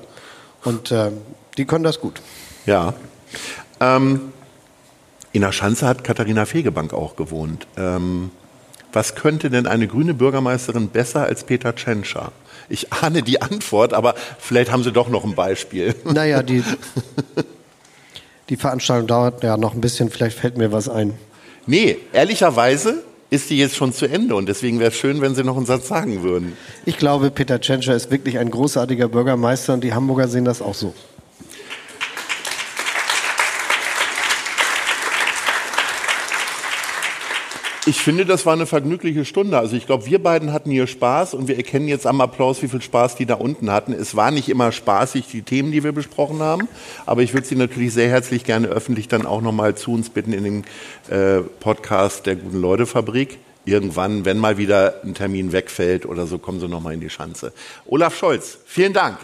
[0.64, 1.10] Und äh,
[1.56, 2.20] die können das gut.
[2.66, 2.94] Ja.
[3.80, 4.32] Ähm,
[5.32, 7.66] in der Schanze hat Katharina Fegebank auch gewohnt.
[7.76, 8.30] Ähm,
[8.92, 12.32] was könnte denn eine grüne Bürgermeisterin besser als Peter Tschentscher?
[12.68, 15.94] Ich ahne die Antwort, aber vielleicht haben Sie doch noch ein Beispiel.
[16.04, 16.62] Naja, die,
[18.48, 21.14] die Veranstaltung dauert ja noch ein bisschen, vielleicht fällt mir was ein.
[21.66, 25.42] Nee, ehrlicherweise ist die jetzt schon zu Ende und deswegen wäre es schön, wenn Sie
[25.42, 26.56] noch einen Satz sagen würden.
[26.84, 30.74] Ich glaube, Peter Tschentscher ist wirklich ein großartiger Bürgermeister und die Hamburger sehen das auch
[30.74, 30.94] so.
[37.86, 39.58] Ich finde, das war eine vergnügliche Stunde.
[39.58, 42.68] Also ich glaube, wir beiden hatten hier Spaß und wir erkennen jetzt am Applaus, wie
[42.68, 43.92] viel Spaß die da unten hatten.
[43.92, 46.66] Es war nicht immer spaßig, die Themen, die wir besprochen haben,
[47.04, 50.32] aber ich würde Sie natürlich sehr herzlich gerne öffentlich dann auch nochmal zu uns bitten
[50.32, 50.64] in den
[51.10, 53.38] äh, Podcast der Guten Leute Fabrik.
[53.66, 57.52] Irgendwann, wenn mal wieder ein Termin wegfällt oder so, kommen Sie nochmal in die Schanze.
[57.84, 59.18] Olaf Scholz, vielen Dank.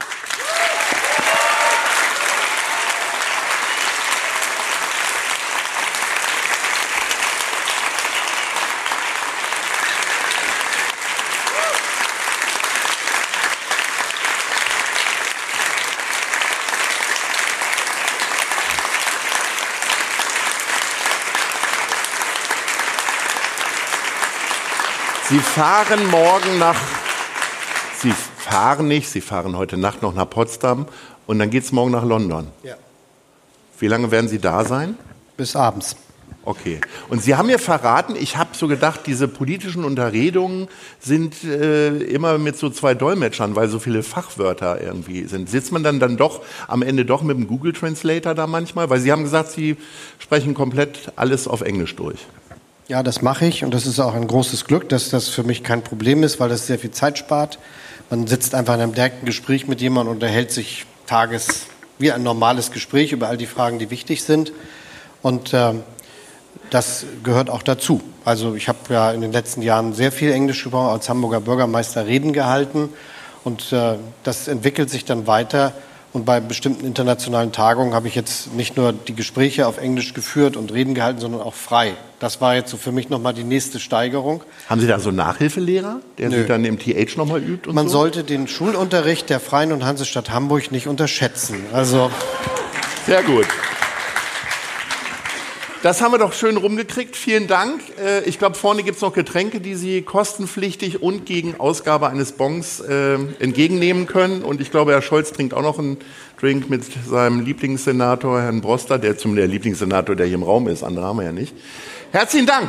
[25.31, 26.74] Sie fahren morgen nach,
[28.03, 30.87] Sie fahren nicht, Sie fahren heute Nacht noch nach Potsdam
[31.28, 32.49] und dann geht es morgen nach London.
[32.64, 32.74] Ja.
[33.78, 34.97] Wie lange werden Sie da sein?
[35.37, 35.95] Bis abends.
[36.45, 36.81] Okay.
[37.11, 40.66] Und Sie haben mir verraten, ich habe so gedacht, diese politischen Unterredungen
[40.99, 45.49] sind äh, immer mit so zwei Dolmetschern, weil so viele Fachwörter irgendwie sind.
[45.49, 48.91] Sitzt man dann dann doch am Ende doch mit dem Google Translator da manchmal?
[48.91, 49.76] Weil Sie haben gesagt, Sie
[50.18, 52.18] sprechen komplett alles auf Englisch durch.
[52.91, 55.62] Ja, das mache ich und das ist auch ein großes Glück, dass das für mich
[55.62, 57.61] kein Problem ist, weil das sehr viel Zeit spart.
[58.11, 61.66] Man sitzt einfach in einem direkten Gespräch mit jemandem und unterhält sich tages
[62.01, 64.53] wie ein normales Gespräch über all die Fragen, die wichtig sind.
[65.22, 65.74] Und äh,
[66.70, 68.01] das gehört auch dazu.
[68.24, 72.09] Also ich habe ja in den letzten Jahren sehr viel Englisch gesprochen, als Hamburger Bürgermeister
[72.09, 72.88] Reden gehalten
[73.45, 75.74] und äh, das entwickelt sich dann weiter
[76.12, 80.56] und bei bestimmten internationalen Tagungen habe ich jetzt nicht nur die Gespräche auf Englisch geführt
[80.56, 81.94] und Reden gehalten, sondern auch frei.
[82.18, 84.42] Das war jetzt so für mich nochmal die nächste Steigerung.
[84.68, 86.38] Haben Sie da so einen Nachhilfelehrer, der Nö.
[86.38, 87.72] sich dann im TH nochmal übt?
[87.72, 87.98] Man so?
[87.98, 91.64] sollte den Schulunterricht der Freien und Hansestadt Hamburg nicht unterschätzen.
[91.72, 92.11] Also
[93.06, 93.46] Sehr gut.
[95.83, 97.16] Das haben wir doch schön rumgekriegt.
[97.16, 97.81] Vielen Dank.
[97.99, 102.33] Äh, ich glaube, vorne gibt es noch Getränke, die Sie kostenpflichtig und gegen Ausgabe eines
[102.33, 104.43] Bons äh, entgegennehmen können.
[104.43, 105.97] Und ich glaube, Herr Scholz trinkt auch noch einen
[106.39, 110.83] Drink mit seinem Lieblingssenator, Herrn Broster, der zum der Lieblingssenator, der hier im Raum ist.
[110.83, 111.55] Andere haben wir ja nicht.
[112.12, 112.68] Herzlichen Dank.